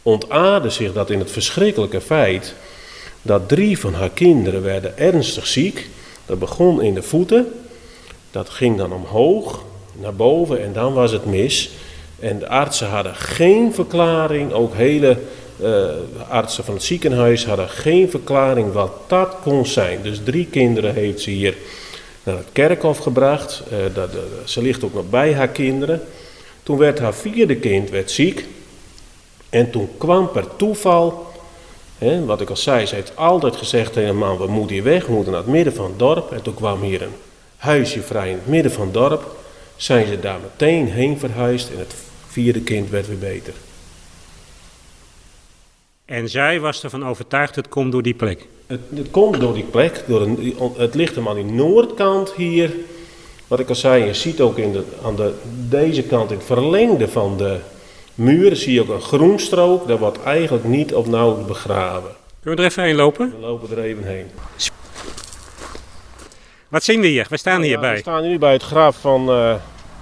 ontaarde 0.03 0.71
zich 0.71 0.93
dat 0.93 1.11
in 1.11 1.19
het 1.19 1.31
verschrikkelijke 1.31 2.01
feit... 2.01 2.55
dat 3.23 3.49
drie 3.49 3.79
van 3.79 3.95
haar 3.95 4.11
kinderen 4.11 4.63
werden 4.63 4.99
ernstig 4.99 5.47
ziek. 5.47 5.89
Dat 6.27 6.39
begon 6.39 6.83
in 6.83 6.95
de 6.95 7.03
voeten. 7.03 7.53
Dat 8.31 8.49
ging 8.49 8.77
dan 8.77 8.93
omhoog, 8.93 9.63
naar 9.93 10.15
boven 10.15 10.63
en 10.63 10.73
dan 10.73 10.93
was 10.93 11.13
het 11.13 11.25
mis. 11.25 11.71
En 12.19 12.39
de 12.39 12.49
artsen 12.49 12.89
hadden 12.89 13.15
geen 13.15 13.75
verklaring, 13.75 14.53
ook 14.53 14.75
hele 14.75 15.19
eh, 15.63 15.85
artsen 16.29 16.65
van 16.65 16.75
het 16.75 16.83
ziekenhuis 16.83 17.47
hadden 17.47 17.69
geen 17.69 18.11
verklaring 18.11 18.73
wat 18.73 18.93
dat 19.07 19.37
kon 19.43 19.67
zijn. 19.67 19.99
Dus 20.03 20.21
drie 20.25 20.47
kinderen 20.47 20.95
heeft 20.95 21.21
ze 21.21 21.31
hier 21.31 21.55
naar 22.25 22.37
het 22.37 22.49
kerkhof 22.53 22.99
gebracht. 22.99 23.63
Eh, 23.71 23.79
dat, 23.95 24.11
eh, 24.11 24.21
ze 24.45 24.63
ligt 24.63 24.85
ook 24.85 24.95
nog 24.95 25.11
bij 25.11 25.35
haar 25.35 25.49
kinderen. 25.49 26.03
Toen 26.63 26.79
werd 26.79 26.99
haar 26.99 27.15
vierde 27.15 27.57
kind 27.57 27.91
werd 27.91 28.11
ziek. 28.11 28.45
En 29.49 29.71
toen 29.71 29.89
kwam 29.99 30.31
per 30.31 30.57
toeval, 30.57 31.33
hè, 31.99 32.25
wat 32.25 32.41
ik 32.41 32.51
al 32.51 32.57
zei, 32.57 32.87
ze 32.87 32.95
heeft 32.95 33.17
altijd 33.17 33.57
gezegd 33.57 33.93
tegen 33.93 34.17
man, 34.17 34.39
we 34.39 34.47
moeten 34.47 34.75
hier 34.75 34.85
weg, 34.85 35.07
we 35.07 35.13
moeten 35.13 35.33
naar 35.33 35.43
het 35.43 35.51
midden 35.51 35.75
van 35.75 35.85
het 35.85 35.99
dorp. 35.99 36.33
En 36.33 36.43
toen 36.43 36.55
kwam 36.55 36.83
hier 36.83 37.03
een 37.03 37.15
huisje 37.57 38.03
vrij 38.03 38.29
in 38.29 38.35
het 38.35 38.47
midden 38.47 38.73
van 38.73 38.85
het 38.85 38.95
dorp. 38.95 39.37
Zijn 39.77 40.07
ze 40.07 40.21
daar 40.21 40.39
meteen 40.41 40.89
heen 40.89 41.19
verhuisd 41.19 41.71
en 41.71 41.79
het 41.79 41.95
vierde 42.29 42.61
kind 42.61 42.91
werd 42.91 43.07
weer 43.07 43.19
beter. 43.19 43.55
En 46.05 46.29
zij 46.29 46.61
was 46.61 46.83
ervan 46.83 47.07
overtuigd, 47.07 47.57
het 47.57 47.69
komt 47.69 47.93
door 47.93 48.03
die 48.03 48.15
plek. 48.15 48.47
Het, 48.67 48.81
het 48.95 49.11
komt 49.11 49.41
door 49.41 49.55
die 49.55 49.65
plek, 49.65 50.05
door 50.07 50.21
een, 50.21 50.57
het 50.77 50.95
ligt 50.95 51.15
hem 51.15 51.29
aan 51.29 51.35
die 51.35 51.45
noordkant 51.45 52.33
hier. 52.33 52.75
Wat 53.47 53.59
ik 53.61 53.69
al 53.69 53.75
zei, 53.75 54.05
je 54.05 54.15
ziet 54.15 54.41
ook 54.41 54.59
in 54.59 54.73
de, 54.73 54.85
aan 55.05 55.17
de, 55.17 55.35
deze 55.69 56.03
kant, 56.03 56.31
in 56.31 56.37
het 56.37 56.47
verlengde 56.47 57.09
van 57.09 57.37
de 57.37 57.59
muren, 58.15 58.57
zie 58.57 58.73
je 58.73 58.81
ook 58.81 58.89
een 58.89 59.01
groenstrook. 59.01 59.89
Daar 59.89 59.99
wordt 59.99 60.23
eigenlijk 60.23 60.65
niet 60.65 60.95
of 60.95 61.07
nauwelijks 61.07 61.49
begraven. 61.49 62.11
Kunnen 62.43 62.59
we 62.61 62.65
er 62.67 62.71
even 62.71 62.83
heen 62.83 62.95
lopen? 62.97 63.31
We 63.41 63.47
lopen 63.47 63.77
er 63.77 63.83
even 63.83 64.05
heen. 64.05 64.27
Wat 66.69 66.83
zien 66.85 67.01
we 67.01 67.07
hier? 67.07 67.27
We 67.31 67.37
staan 67.37 67.61
Ja, 67.61 67.67
hierbij. 67.67 67.93
we 67.95 67.99
staan 68.01 68.23
nu 68.23 68.39
bij 68.39 68.53
het 68.53 68.63
graf 68.63 68.97
van 69.01 69.31
eh 69.31 69.55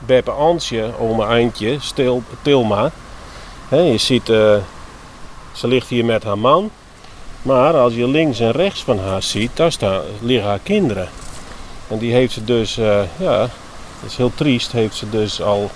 Beppe 0.06 0.30
Antje, 0.30 0.90
oma 1.00 1.28
Eindje, 1.28 1.76
Stil, 1.80 2.22
Tilma. 2.42 2.90
Je 3.70 3.98
ziet, 3.98 4.28
eh, 4.28 4.56
ze 5.52 5.68
ligt 5.68 5.88
hier 5.88 6.04
met 6.04 6.22
haar 6.24 6.38
man. 6.38 6.70
Maar 7.42 7.74
als 7.76 7.94
je 7.94 8.08
links 8.08 8.40
en 8.40 8.50
rechts 8.50 8.82
van 8.82 8.98
haar 8.98 9.22
ziet, 9.22 9.50
daar 9.54 9.72
staan, 9.72 10.02
liggen 10.20 10.48
haar 10.48 10.60
kinderen. 10.62 11.08
En 11.88 11.98
die 11.98 12.12
heeft 12.12 12.32
ze 12.32 12.44
dus, 12.44 12.78
eh, 12.78 13.02
ja, 13.18 13.38
dat 14.00 14.10
is 14.10 14.16
heel 14.16 14.32
triest, 14.34 14.72
heeft 14.72 14.94
ze 14.94 15.10
dus 15.10 15.42
al 15.42 15.70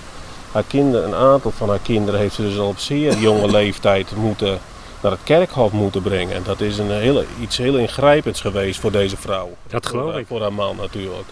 haar 0.53 0.65
kinderen, 0.69 1.07
een 1.07 1.15
aantal 1.15 1.51
van 1.51 1.69
haar 1.69 1.79
kinderen 1.83 2.21
heeft 2.21 2.35
ze 2.35 2.43
dus 2.43 2.59
al 2.59 2.69
op 2.69 2.79
zeer 2.79 3.19
jonge 3.19 3.51
leeftijd 3.51 4.17
moeten 4.17 4.59
naar 5.01 5.13
het 5.13 5.21
kerkhof 5.25 5.73
moeten 5.73 6.03
brengen. 6.03 6.35
En 6.35 6.43
dat 6.43 6.61
is 6.61 6.79
een 6.79 6.91
hele, 6.91 7.25
iets 7.41 7.57
heel 7.57 7.77
ingrijpends 7.77 8.41
geweest 8.41 8.81
voor 8.81 8.93
deze 8.93 9.17
vrouw. 9.17 9.51
Dat 9.69 9.87
geloof 9.87 10.11
Voor 10.11 10.21
ik. 10.21 10.27
Voor 10.27 10.41
haar 10.41 10.53
man 10.53 10.77
natuurlijk. 10.77 11.29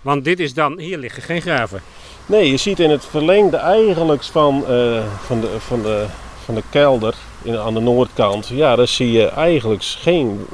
Want 0.00 0.24
dit 0.24 0.40
is 0.40 0.54
dan, 0.54 0.78
hier 0.78 0.98
liggen 0.98 1.22
geen 1.22 1.40
graven. 1.42 1.82
Nee, 2.26 2.50
je 2.50 2.56
ziet 2.56 2.80
in 2.80 2.90
het 2.90 3.04
verlengde 3.04 3.56
eigenlijk 3.56 4.22
van, 4.22 4.66
eh, 4.68 5.02
van, 5.26 5.40
de, 5.40 5.48
van, 5.58 5.82
de, 5.82 6.04
van 6.46 6.54
de 6.54 6.62
kelder 6.70 7.14
in, 7.42 7.58
aan 7.58 7.74
de 7.74 7.80
noordkant, 7.80 8.48
ja, 8.48 8.76
daar 8.76 8.88
zie 8.88 9.12
je 9.12 9.28
eigenlijk 9.28 9.82
geen, 9.82 10.46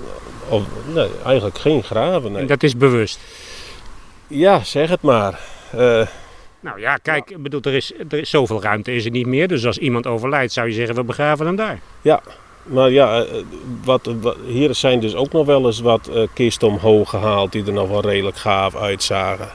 of, 0.49 0.63
nee, 0.95 1.09
eigenlijk 1.25 1.59
geen 1.59 1.83
graven. 1.83 2.33
Nee. 2.33 2.41
En 2.41 2.47
dat 2.47 2.63
is 2.63 2.77
bewust. 2.77 3.21
Ja, 4.27 4.65
zeg 4.65 4.89
het 4.89 5.03
maar. 5.03 5.41
Eh, 5.71 6.07
Nou 6.61 6.81
ja, 6.81 6.97
kijk, 6.97 7.43
bedoel, 7.43 7.61
er 7.61 7.75
is, 7.75 7.93
er 8.09 8.19
is 8.19 8.31
zoveel 8.31 8.63
ruimte 8.63 8.95
is 8.95 9.05
er 9.05 9.11
niet 9.11 9.27
meer. 9.27 9.49
Dus 9.49 9.67
als 9.67 9.79
iemand 9.79 10.07
overlijdt, 10.07 10.53
zou 10.53 10.69
je 10.69 10.75
zeggen, 10.75 10.95
we 10.95 11.05
begraven 11.05 11.47
hem 11.47 11.57
daar. 11.57 11.81
maar 12.63 12.91
ja, 12.91 13.23
eh, 13.23 13.43
wat, 13.85 14.11
wat, 14.21 14.37
hier 14.47 14.75
zijn 14.75 15.01
dus 15.01 15.15
ook 15.15 15.33
nog 15.33 15.47
wel 15.47 15.67
eens 15.67 15.81
wat 15.81 16.09
eh, 16.09 16.23
kisten 16.35 16.69
omhoog 16.69 17.11
gehaald 17.11 17.53
die 17.53 17.67
er 17.67 17.73
nog 17.73 17.89
wel 17.89 18.03
redelijk 18.03 18.37
gaaf 18.37 18.77
uitzagen. 18.77 19.49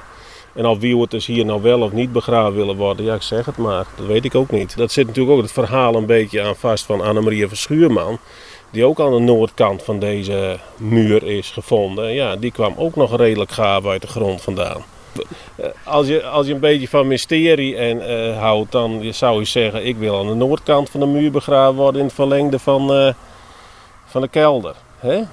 En 0.57 0.65
het 0.65 1.11
dus 1.11 1.25
hier 1.25 1.45
nou 1.45 1.61
wel 1.61 1.81
of 1.81 1.91
niet 1.91 2.11
begraven 2.11 2.55
willen 2.55 2.75
worden, 2.75 3.05
ja, 3.05 3.13
ik 3.13 3.21
zeg 3.21 3.45
het 3.45 3.57
maar. 3.57 3.85
Dat 3.95 4.05
weet 4.05 4.25
ik 4.25 4.35
ook 4.35 4.51
niet. 4.51 4.77
Dat 4.77 4.91
zit 4.91 5.07
natuurlijk 5.07 5.35
ook 5.35 5.41
het 5.41 5.51
verhaal 5.51 5.95
een 5.95 6.05
beetje 6.05 6.41
aan 6.41 6.55
vast 6.55 6.85
van 6.85 7.01
Annemarie 7.01 7.47
van 7.47 7.57
Schuurman. 7.57 8.17
Die 8.69 8.85
ook 8.85 8.99
aan 8.99 9.11
de 9.11 9.19
noordkant 9.19 9.83
van 9.83 9.99
deze 9.99 10.59
muur 10.77 11.23
is 11.23 11.49
gevonden. 11.49 12.13
Ja, 12.13 12.35
die 12.35 12.51
kwam 12.51 12.73
ook 12.77 12.95
nog 12.95 13.17
redelijk 13.17 13.51
gaaf 13.51 13.85
uit 13.85 14.01
de 14.01 14.07
grond 14.07 14.41
vandaan. 14.41 14.83
Eh, 15.55 15.65
Als 15.83 16.07
je, 16.07 16.23
als 16.23 16.47
je 16.47 16.53
een 16.53 16.59
beetje 16.59 16.87
van 16.87 17.07
mysterie 17.07 17.75
en, 17.75 18.07
eh, 18.07 18.39
houdt, 18.39 18.71
dan 18.71 19.13
zou 19.13 19.39
je 19.39 19.45
zeggen: 19.45 19.85
ik 19.85 19.97
wil 19.97 20.19
aan 20.19 20.27
de 20.27 20.33
noordkant 20.33 20.89
van 20.89 20.99
de 20.99 21.05
muur 21.05 21.31
begraven 21.31 21.75
worden 21.75 21.99
in 22.01 22.07
het 22.07 22.15
verlengde 22.15 22.59
van, 22.59 22.93
eh, 22.93 23.13
van 24.05 24.21
de 24.21 24.27
kelder. 24.27 24.75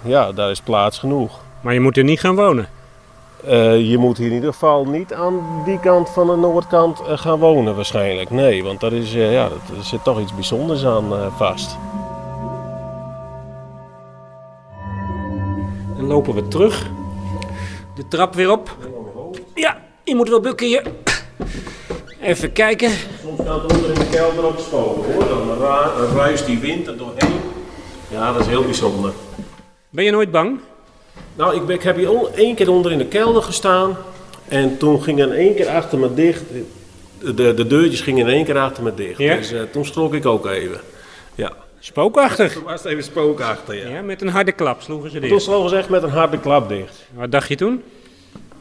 Ja, 0.04 0.32
daar 0.32 0.50
is 0.50 0.60
plaats 0.60 0.98
genoeg. 0.98 1.40
Maar 1.60 1.74
je 1.74 1.80
moet 1.80 1.96
er 1.96 2.04
niet 2.04 2.20
gaan 2.20 2.34
wonen. 2.37 2.68
Eh, 3.46 3.90
je 3.90 3.98
moet 3.98 4.16
hier 4.18 4.26
in 4.28 4.33
ieder 4.35 4.52
geval 4.52 4.85
niet 4.85 5.12
aan 5.14 5.62
die 5.64 5.80
kant 5.80 6.09
van 6.11 6.26
de 6.26 6.37
noordkant 6.37 7.00
eh, 7.00 7.18
gaan 7.18 7.38
wonen 7.38 7.76
waarschijnlijk. 7.76 8.30
Nee, 8.30 8.64
want 8.64 8.80
daar 8.80 8.92
is, 8.92 9.14
eh, 9.14 9.33
ja, 9.33 9.48
dat- 9.48 9.76
er 9.78 9.85
zit 9.85 10.04
toch 10.04 10.20
iets 10.20 10.35
bijzonders 10.35 10.85
aan 10.85 11.33
vast. 11.37 11.76
Dan 15.96 16.07
lopen 16.07 16.35
we 16.35 16.48
terug. 16.48 16.87
De 17.94 18.09
trap 18.09 18.35
weer 18.35 18.50
op. 18.50 18.76
Ja, 19.54 19.76
je 20.04 20.14
moet 20.14 20.28
wel 20.28 20.40
bukken 20.40 20.66
hier. 20.66 20.83
Even 22.20 22.52
kijken. 22.52 22.90
Soms 23.22 23.38
het 23.38 23.48
onder 23.76 23.88
in 23.88 23.94
de 23.94 24.09
kelder 24.11 24.44
ook 24.46 24.59
spoken 24.59 25.12
hoor. 25.14 25.24
Dan 25.28 25.59
ruist 26.16 26.46
die 26.46 26.59
wind 26.59 26.87
er 26.87 26.96
doorheen. 26.98 27.40
Ja, 28.11 28.33
dat 28.33 28.40
is 28.40 28.46
heel 28.46 28.62
bijzonder. 28.64 29.12
Ben 29.90 30.04
je 30.04 30.11
nooit 30.11 30.30
bang? 30.30 30.61
Nou, 31.37 31.55
ik, 31.57 31.66
ben, 31.66 31.77
ik 31.77 31.83
heb 31.83 31.97
hier 31.97 32.11
on- 32.11 32.35
één 32.35 32.55
keer 32.55 32.70
onder 32.70 32.92
in 32.92 32.99
de 32.99 33.07
kelder 33.07 33.42
gestaan. 33.42 33.97
En 34.49 34.77
toen 34.79 35.03
ging 35.03 35.18
in 35.18 35.33
één 35.33 35.55
keer 35.55 35.68
achter 35.68 35.99
me 35.99 36.14
dicht. 36.14 36.42
De, 37.18 37.55
de 37.55 37.66
deurtjes 37.66 38.01
gingen 38.01 38.27
in 38.27 38.33
één 38.35 38.44
keer 38.44 38.59
achter 38.59 38.83
me 38.83 38.94
dicht. 38.94 39.18
Ja? 39.18 39.37
Dus 39.37 39.53
eh, 39.53 39.61
toen 39.73 39.85
schrok 39.85 40.14
ik 40.14 40.27
ook 40.27 40.47
even. 40.47 40.81
Ja. 41.35 41.53
Spookachtig. 41.79 42.53
Toen 42.53 42.62
was 42.62 42.83
het 42.83 42.92
even 42.92 43.05
spookachtig, 43.05 43.83
ja. 43.83 43.88
Ja, 43.88 44.03
met 44.03 44.23
een 44.23 44.29
harde 44.29 44.53
klap 44.53 44.81
sloegen 44.83 45.11
ze 45.11 45.18
Toen 45.20 45.29
dicht. 45.29 45.42
sloegen 45.42 45.68
ze 45.70 45.77
echt 45.77 45.88
met 45.88 46.03
een 46.03 46.11
harde 46.11 46.38
klap 46.38 46.68
dicht. 46.68 47.05
Wat 47.14 47.31
dacht 47.33 47.49
je 47.49 47.57
toen? 47.57 47.83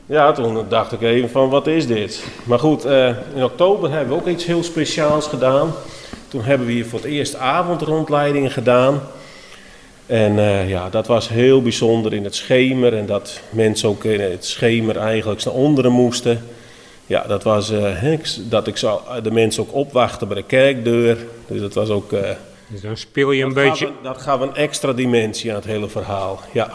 Ja, 0.06 0.32
toen 0.32 0.66
dacht 0.70 0.92
ik 0.92 1.02
even 1.02 1.30
van 1.30 1.50
wat 1.50 1.68
is 1.68 1.88
dit? 1.88 2.24
Maar 2.44 2.60
goed, 2.60 2.86
eh, 2.86 3.08
in 3.36 3.44
oktober 3.44 3.92
hebben 3.92 4.10
we 4.16 4.22
ook 4.22 4.28
iets 4.28 4.46
heel 4.46 4.64
speciaals 4.64 5.28
gedaan. 5.28 5.72
Toen 6.28 6.42
hebben 6.44 6.68
we 6.68 6.74
hier 6.74 6.86
voor 6.86 7.00
het 7.00 7.08
eerst 7.08 7.36
avondrondleidingen 7.36 8.52
gedaan. 8.52 9.02
En 10.06 10.40
eh, 10.40 10.70
ja, 10.70 10.90
dat 10.90 11.08
was 11.08 11.30
heel 11.30 11.62
bijzonder 11.62 12.14
in 12.14 12.24
het 12.24 12.36
schemer. 12.36 12.94
En 12.94 13.06
dat 13.06 13.42
mensen 13.50 13.90
ook 13.90 14.04
in 14.04 14.20
het 14.22 14.46
schemer 14.46 14.98
eigenlijk 14.98 15.44
naar 15.46 15.54
onderen 15.54 15.92
moesten. 15.92 16.46
Ja, 17.06 17.24
dat 17.28 17.44
was 17.44 17.70
ik- 18.04 18.36
dat 18.50 18.68
ik 18.68 18.78
zou 18.78 19.22
de 19.22 19.32
mensen 19.32 19.64
ook 19.64 19.74
opwachten 19.74 20.28
bij 20.28 20.38
de 20.38 20.44
kerkdeur. 20.44 21.18
Dus 21.48 21.60
dat 21.60 21.74
was 21.74 21.90
ook... 21.90 22.12
eh, 22.14 22.30
Dus 22.68 22.82
dan 22.82 22.98
speel 22.98 23.32
je 23.32 23.44
een 23.44 23.54
dat 23.54 23.64
beetje... 23.64 23.86
gaf 23.86 23.96
een- 23.98 24.04
dat 24.04 24.22
gaf 24.22 24.42
een 24.42 24.56
extra 24.56 24.94
dimensie 24.94 25.50
aan 25.50 25.56
het 25.56 25.66
hele 25.66 25.90
verhaal. 25.90 26.42
Ja, 26.54 26.72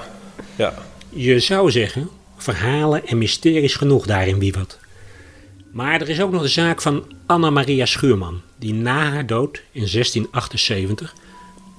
ja. 0.57 0.75
Je 1.09 1.39
zou 1.41 1.71
zeggen, 1.71 2.09
verhalen 2.37 3.07
en 3.07 3.19
mysteries 3.19 3.75
genoeg 3.75 4.07
daarin 4.07 4.39
Wiewert. 4.39 4.79
Maar 5.73 6.01
er 6.01 6.09
is 6.09 6.21
ook 6.21 6.33
nog 6.33 6.43
de 6.43 6.49
zaak 6.49 6.83
van 6.83 7.05
Anna-Maria 7.27 7.87
Schuurman, 7.87 8.41
die 8.57 8.75
na 8.75 9.05
haar 9.11 9.27
dood 9.27 9.57
in 9.73 9.87
1678 9.93 11.15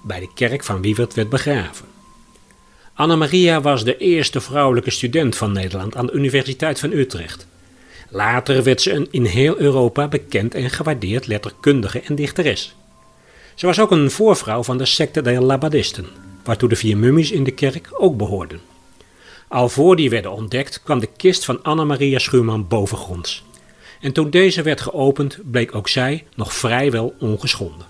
bij 0.02 0.20
de 0.20 0.30
kerk 0.34 0.64
van 0.64 0.82
Wiewert 0.82 1.14
werd 1.14 1.30
begraven. 1.30 1.86
Anna-Maria 2.94 3.62
was 3.62 3.84
de 3.84 3.98
eerste 3.98 4.42
vrouwelijke 4.42 4.92
student 4.92 5.36
van 5.36 5.52
Nederland 5.52 5.96
aan 5.96 6.06
de 6.06 6.12
Universiteit 6.12 6.80
van 6.80 6.92
Utrecht. 6.92 7.48
Later 8.10 8.64
werd 8.64 8.82
ze 8.82 8.94
een 8.94 9.08
in 9.12 9.26
heel 9.26 9.60
Europa 9.60 10.08
bekend 10.08 10.56
en 10.56 10.70
gewaardeerd 10.70 11.28
letterkundige 11.28 12.02
en 12.02 12.16
dichteres. 12.16 12.76
Ze 13.56 13.66
was 13.66 13.80
ook 13.80 13.92
een 13.92 14.12
voorvrouw 14.12 14.64
van 14.64 14.78
de 14.78 14.86
secte 14.86 15.22
der 15.22 15.42
Labadisten, 15.42 16.06
waartoe 16.44 16.70
de 16.70 16.76
vier 16.76 16.98
mummies 16.98 17.32
in 17.32 17.44
de 17.44 17.52
kerk 17.52 17.90
ook 17.92 18.18
behoorden. 18.18 18.60
Al 19.48 19.70
voor 19.70 19.96
die 19.96 20.10
werden 20.10 20.32
ontdekt, 20.32 20.84
kwam 20.84 21.00
de 21.00 21.10
kist 21.18 21.46
van 21.46 21.64
Anna-Maria 21.64 22.20
Schuurman 22.20 22.68
bovengronds. 22.68 23.44
En 24.02 24.12
toen 24.12 24.30
deze 24.30 24.62
werd 24.62 24.82
geopend, 24.82 25.40
bleek 25.52 25.76
ook 25.76 25.88
zij 25.88 26.26
nog 26.36 26.54
vrijwel 26.54 27.16
ongeschonden. 27.20 27.88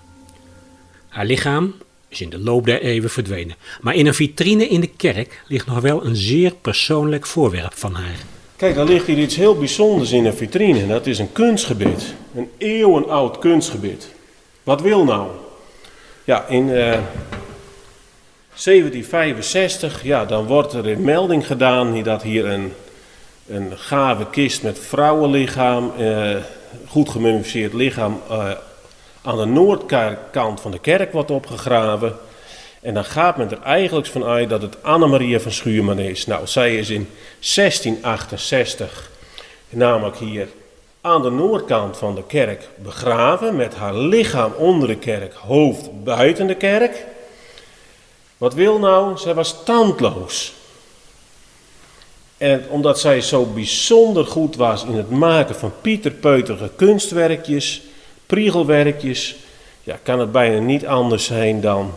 Haar 1.08 1.26
lichaam 1.26 1.74
is 2.10 2.20
in 2.20 2.30
de 2.30 2.38
loop 2.38 2.66
der 2.66 2.80
eeuwen 2.80 3.10
verdwenen, 3.10 3.56
maar 3.80 3.94
in 3.94 4.06
een 4.06 4.14
vitrine 4.14 4.68
in 4.68 4.80
de 4.80 4.90
kerk 4.96 5.42
ligt 5.46 5.66
nog 5.66 5.80
wel 5.80 6.04
een 6.04 6.16
zeer 6.16 6.54
persoonlijk 6.54 7.26
voorwerp 7.26 7.74
van 7.74 7.94
haar. 7.94 8.16
Kijk, 8.56 8.76
er 8.76 8.84
ligt 8.84 9.06
hier 9.06 9.18
iets 9.18 9.36
heel 9.36 9.58
bijzonders 9.58 10.12
in 10.12 10.24
een 10.24 10.34
vitrine. 10.34 10.86
Dat 10.86 11.06
is 11.06 11.18
een 11.18 11.32
kunstgebit. 11.32 12.14
Een 12.34 12.50
eeuwenoud 12.58 13.38
kunstgebit. 13.38 14.10
Wat 14.62 14.80
wil 14.80 15.04
nou? 15.04 15.30
Ja, 16.24 16.46
in 16.46 16.68
eh, 16.68 16.98
1765, 18.64 20.02
ja, 20.02 20.24
dan 20.24 20.46
wordt 20.46 20.72
er 20.72 20.88
een 20.88 21.04
melding 21.04 21.46
gedaan 21.46 22.02
dat 22.02 22.22
hier 22.22 22.46
een, 22.46 22.72
een 23.46 23.72
gave 23.76 24.26
kist 24.30 24.62
met 24.62 24.78
vrouwenlichaam, 24.78 25.92
eh, 25.98 26.36
goed 26.86 27.08
gemummificeerd 27.08 27.72
lichaam, 27.72 28.20
eh, 28.30 28.50
aan 29.22 29.36
de 29.36 29.44
noordkant 29.44 30.60
van 30.60 30.70
de 30.70 30.78
kerk 30.78 31.12
wordt 31.12 31.30
opgegraven. 31.30 32.16
En 32.80 32.94
dan 32.94 33.04
gaat 33.04 33.36
men 33.36 33.50
er 33.50 33.62
eigenlijk 33.62 34.06
van 34.06 34.24
uit 34.24 34.48
dat 34.48 34.62
het 34.62 34.82
Annemaria 34.82 35.40
van 35.40 35.52
Schuurman 35.52 35.98
is. 35.98 36.26
Nou, 36.26 36.46
zij 36.46 36.76
is 36.76 36.90
in 36.90 37.08
1668 37.54 39.10
namelijk 39.68 40.16
hier 40.16 40.48
aan 41.00 41.22
de 41.22 41.30
noordkant 41.30 41.96
van 41.96 42.14
de 42.14 42.26
kerk 42.26 42.68
begraven 42.82 43.56
met 43.56 43.74
haar 43.74 43.94
lichaam 43.94 44.52
onder 44.52 44.88
de 44.88 44.96
kerk, 44.96 45.34
hoofd 45.34 46.04
buiten 46.04 46.46
de 46.46 46.54
kerk. 46.54 47.04
Wat 48.38 48.54
wil 48.54 48.78
nou? 48.78 49.18
Zij 49.18 49.34
was 49.34 49.64
tandloos. 49.64 50.52
En 52.36 52.64
omdat 52.68 53.00
zij 53.00 53.20
zo 53.20 53.44
bijzonder 53.44 54.26
goed 54.26 54.56
was 54.56 54.84
in 54.84 54.94
het 54.94 55.10
maken 55.10 55.54
van 55.54 55.72
pieterpeutige 55.80 56.70
kunstwerkjes, 56.76 57.82
priegelwerkjes, 58.30 59.36
ja, 59.82 59.98
kan 60.02 60.20
het 60.20 60.32
bijna 60.32 60.58
niet 60.58 60.86
anders 60.86 61.24
zijn 61.24 61.60
dan 61.60 61.94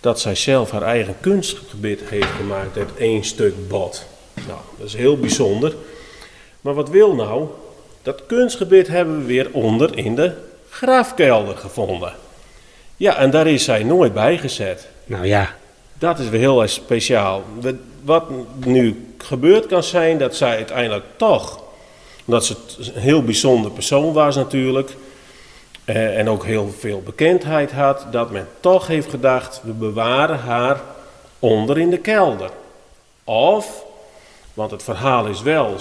dat 0.00 0.20
zij 0.20 0.34
zelf 0.34 0.70
haar 0.70 0.82
eigen 0.82 1.16
kunstgebit 1.20 2.00
heeft 2.04 2.30
gemaakt 2.36 2.76
uit 2.76 2.96
één 2.98 3.24
stuk 3.24 3.68
bot. 3.68 4.06
Nou, 4.34 4.58
dat 4.78 4.86
is 4.86 4.94
heel 4.94 5.18
bijzonder. 5.18 5.74
Maar 6.60 6.74
wat 6.74 6.90
wil 6.90 7.14
nou? 7.14 7.46
Dat 8.02 8.26
kunstgebit 8.26 8.88
hebben 8.88 9.18
we 9.18 9.24
weer 9.24 9.48
onder 9.52 9.98
in 9.98 10.14
de 10.14 10.32
grafkelder 10.70 11.56
gevonden. 11.56 12.12
Ja, 12.96 13.16
en 13.16 13.30
daar 13.30 13.46
is 13.46 13.64
zij 13.64 13.82
nooit 13.82 14.14
bijgezet. 14.14 14.86
Nou 15.04 15.26
ja, 15.26 15.54
Dat 15.98 16.18
is 16.18 16.28
weer 16.28 16.40
heel 16.40 16.62
erg 16.62 16.70
speciaal. 16.70 17.42
Wat 18.02 18.24
nu 18.64 19.14
gebeurd 19.18 19.66
kan 19.66 19.82
zijn, 19.82 20.18
dat 20.18 20.36
zij 20.36 20.56
uiteindelijk 20.56 21.04
toch, 21.16 21.60
omdat 22.24 22.44
ze 22.44 22.54
een 22.78 23.00
heel 23.00 23.22
bijzonder 23.22 23.70
persoon 23.70 24.12
was 24.12 24.36
natuurlijk, 24.36 24.96
eh, 25.86 26.18
en 26.18 26.28
ook 26.28 26.44
heel 26.44 26.70
veel 26.78 27.02
bekendheid 27.02 27.72
had, 27.72 28.06
dat 28.10 28.30
men 28.30 28.48
toch 28.60 28.86
heeft 28.86 29.10
gedacht, 29.10 29.60
we 29.64 29.72
bewaren 29.72 30.38
haar 30.38 30.80
onder 31.38 31.78
in 31.78 31.90
de 31.90 31.98
kelder. 31.98 32.50
Of, 33.24 33.84
want 34.54 34.70
het 34.70 34.82
verhaal 34.82 35.26
is 35.26 35.42
wel, 35.42 35.74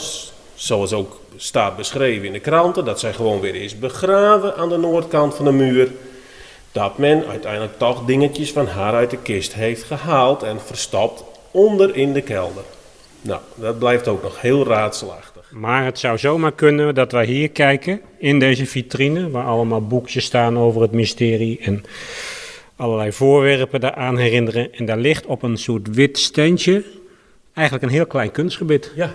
zoals 0.55 0.93
ook 0.93 1.19
staat 1.35 1.75
beschreven 1.77 2.25
in 2.25 2.33
de 2.33 2.39
kranten, 2.39 2.85
dat 2.85 2.99
zij 2.99 3.13
gewoon 3.13 3.39
weer 3.39 3.55
is 3.55 3.79
begraven 3.79 4.55
aan 4.55 4.69
de 4.69 4.77
noordkant 4.77 5.35
van 5.35 5.45
de 5.45 5.51
muur 5.51 5.91
dat 6.75 6.97
men 6.97 7.27
uiteindelijk 7.27 7.77
toch 7.77 8.05
dingetjes 8.05 8.51
van 8.51 8.67
haar 8.67 8.93
uit 8.93 9.09
de 9.09 9.17
kist 9.17 9.53
heeft 9.53 9.83
gehaald 9.83 10.43
en 10.43 10.61
verstopt 10.61 11.23
onder 11.51 11.95
in 11.95 12.13
de 12.13 12.21
kelder. 12.21 12.63
Nou, 13.21 13.41
dat 13.55 13.79
blijft 13.79 14.07
ook 14.07 14.23
nog 14.23 14.41
heel 14.41 14.65
raadselachtig. 14.65 15.34
Maar 15.55 15.85
het 15.85 15.99
zou 15.99 16.17
zomaar 16.17 16.51
kunnen 16.51 16.95
dat 16.95 17.11
wij 17.11 17.25
hier 17.25 17.49
kijken 17.49 18.01
in 18.17 18.39
deze 18.39 18.65
vitrine, 18.65 19.29
waar 19.29 19.45
allemaal 19.45 19.87
boekjes 19.87 20.25
staan 20.25 20.57
over 20.57 20.81
het 20.81 20.91
mysterie 20.91 21.59
en 21.59 21.83
allerlei 22.75 23.11
voorwerpen 23.11 23.79
daaraan 23.79 24.17
herinneren. 24.17 24.73
En 24.73 24.85
daar 24.85 24.97
ligt 24.97 25.25
op 25.25 25.43
een 25.43 25.57
soort 25.57 25.95
wit 25.95 26.17
steentje 26.17 26.83
eigenlijk 27.53 27.87
een 27.87 27.93
heel 27.93 28.05
klein 28.05 28.31
kunstgebit. 28.31 28.91
Ja, 28.95 29.13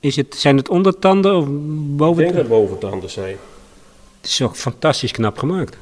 Is 0.00 0.16
het, 0.16 0.34
zijn 0.34 0.56
het 0.56 0.68
ondertanden 0.68 1.36
of 1.98 2.10
ik 2.10 2.16
denk 2.16 2.34
dat 2.34 2.48
boventanden 2.48 3.10
zijn. 3.10 3.36
Het 4.20 4.30
is 4.30 4.42
ook 4.42 4.56
fantastisch 4.56 5.12
knap 5.12 5.38
gemaakt. 5.38 5.76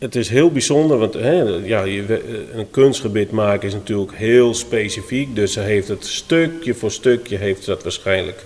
Het 0.00 0.16
is 0.16 0.28
heel 0.28 0.50
bijzonder, 0.50 0.98
want 0.98 1.14
hè, 1.14 1.42
ja, 1.42 1.82
we- 1.82 2.48
een 2.54 2.70
kunstgebit 2.70 3.30
maken 3.30 3.68
is 3.68 3.74
natuurlijk 3.74 4.12
heel 4.16 4.54
specifiek. 4.54 5.34
Dus 5.34 5.52
ze 5.52 5.60
heeft 5.60 5.88
het 5.88 6.06
stukje 6.06 6.74
voor 6.74 6.90
stukje 6.90 7.36
heeft 7.36 7.66
dat 7.66 7.82
waarschijnlijk 7.82 8.44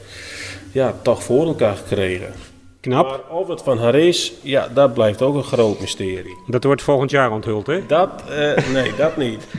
ja, 0.73 0.95
toch 1.03 1.23
voor 1.23 1.47
elkaar 1.47 1.77
gekregen. 1.77 2.33
Knap. 2.81 3.09
Maar 3.09 3.39
of 3.39 3.49
het 3.49 3.63
van 3.63 3.79
haar 3.79 3.95
is, 3.95 4.33
ja, 4.43 4.69
dat 4.75 4.95
blijft 4.95 5.23
ook 5.23 5.35
een 5.35 5.43
groot 5.45 5.81
mysterie. 5.81 6.37
Dat 6.47 6.65
wordt 6.65 6.83
volgend 6.83 7.11
jaar 7.11 7.31
onthuld, 7.33 7.67
hè? 7.67 7.87
Dat, 7.87 8.11
eh, 8.29 8.73
nee, 8.73 8.91
dat 8.97 9.17
niet. 9.17 9.43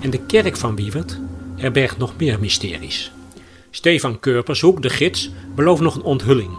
En 0.00 0.10
de 0.10 0.20
kerk 0.26 0.56
van 0.56 0.76
Wiewert 0.76 1.18
herbergt 1.56 1.98
nog 1.98 2.12
meer 2.18 2.40
mysteries. 2.40 3.12
Stefan 3.70 4.20
Kurpershoek, 4.20 4.82
de 4.82 4.90
gids, 4.90 5.30
belooft 5.54 5.80
nog 5.82 5.94
een 5.94 6.02
onthulling. 6.02 6.50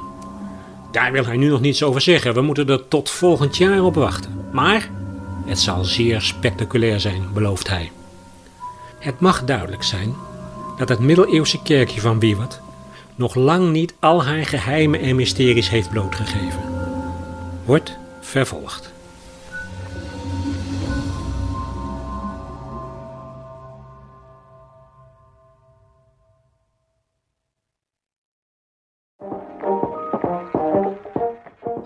Daar 0.95 1.11
wil 1.11 1.25
hij 1.25 1.37
nu 1.37 1.49
nog 1.49 1.61
niets 1.61 1.83
over 1.83 2.01
zeggen. 2.01 2.33
We 2.33 2.41
moeten 2.41 2.69
er 2.69 2.87
tot 2.87 3.09
volgend 3.09 3.57
jaar 3.57 3.83
op 3.83 3.95
wachten. 3.95 4.45
Maar 4.51 4.89
het 5.45 5.59
zal 5.59 5.83
zeer 5.83 6.21
spectaculair 6.21 6.99
zijn, 6.99 7.33
belooft 7.33 7.69
hij. 7.69 7.91
Het 8.99 9.19
mag 9.19 9.43
duidelijk 9.43 9.83
zijn 9.83 10.15
dat 10.77 10.89
het 10.89 10.99
middeleeuwse 10.99 11.61
kerkje 11.61 12.01
van 12.01 12.19
Wiewert 12.19 12.61
nog 13.15 13.35
lang 13.35 13.71
niet 13.71 13.93
al 13.99 14.23
haar 14.23 14.45
geheimen 14.45 14.99
en 14.99 15.15
mysteries 15.15 15.69
heeft 15.69 15.89
blootgegeven. 15.89 16.61
Wordt 17.65 17.97
vervolgd. 18.21 18.93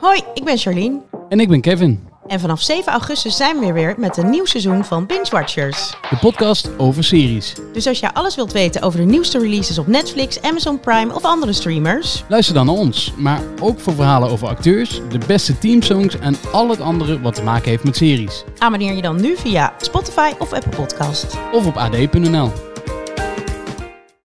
Hoi, 0.09 0.21
ik 0.33 0.43
ben 0.43 0.57
Charlene. 0.57 0.99
En 1.29 1.39
ik 1.39 1.47
ben 1.47 1.61
Kevin, 1.61 2.07
En 2.27 2.39
vanaf 2.39 2.61
7 2.61 2.91
augustus 2.91 3.35
zijn 3.35 3.59
we 3.59 3.73
weer 3.73 3.95
met 3.97 4.17
een 4.17 4.29
nieuw 4.29 4.45
seizoen 4.45 4.85
van 4.85 5.05
Binge 5.05 5.27
Watchers. 5.29 5.95
de 6.09 6.17
podcast 6.17 6.69
over 6.77 7.03
series. 7.03 7.55
Dus 7.73 7.87
als 7.87 7.99
jij 7.99 8.11
alles 8.13 8.35
wilt 8.35 8.51
weten 8.51 8.81
over 8.81 8.99
de 8.99 9.05
nieuwste 9.05 9.39
releases 9.39 9.77
op 9.77 9.87
Netflix, 9.87 10.41
Amazon 10.41 10.79
Prime 10.79 11.13
of 11.13 11.23
andere 11.23 11.53
streamers, 11.53 12.23
Luister 12.27 12.53
dan 12.53 12.65
naar 12.65 12.75
ons, 12.75 13.13
maar 13.17 13.41
ook 13.61 13.79
voor 13.79 13.93
verhalen 13.93 14.29
over 14.29 14.47
acteurs, 14.47 15.01
de 15.09 15.19
beste 15.27 15.57
teamsongs 15.57 16.19
en 16.19 16.35
al 16.51 16.69
het 16.69 16.81
andere 16.81 17.21
wat 17.21 17.35
te 17.35 17.43
maken 17.43 17.69
heeft 17.69 17.83
met 17.83 17.95
series. 17.95 18.43
abonneer 18.57 18.93
je 18.93 19.01
dan 19.01 19.21
nu 19.21 19.35
via 19.37 19.73
Spotify 19.77 20.31
of 20.39 20.53
Apple 20.53 20.75
Podcast. 20.75 21.37
Of 21.51 21.65
op 21.65 21.77
ad.nl. 21.77 22.68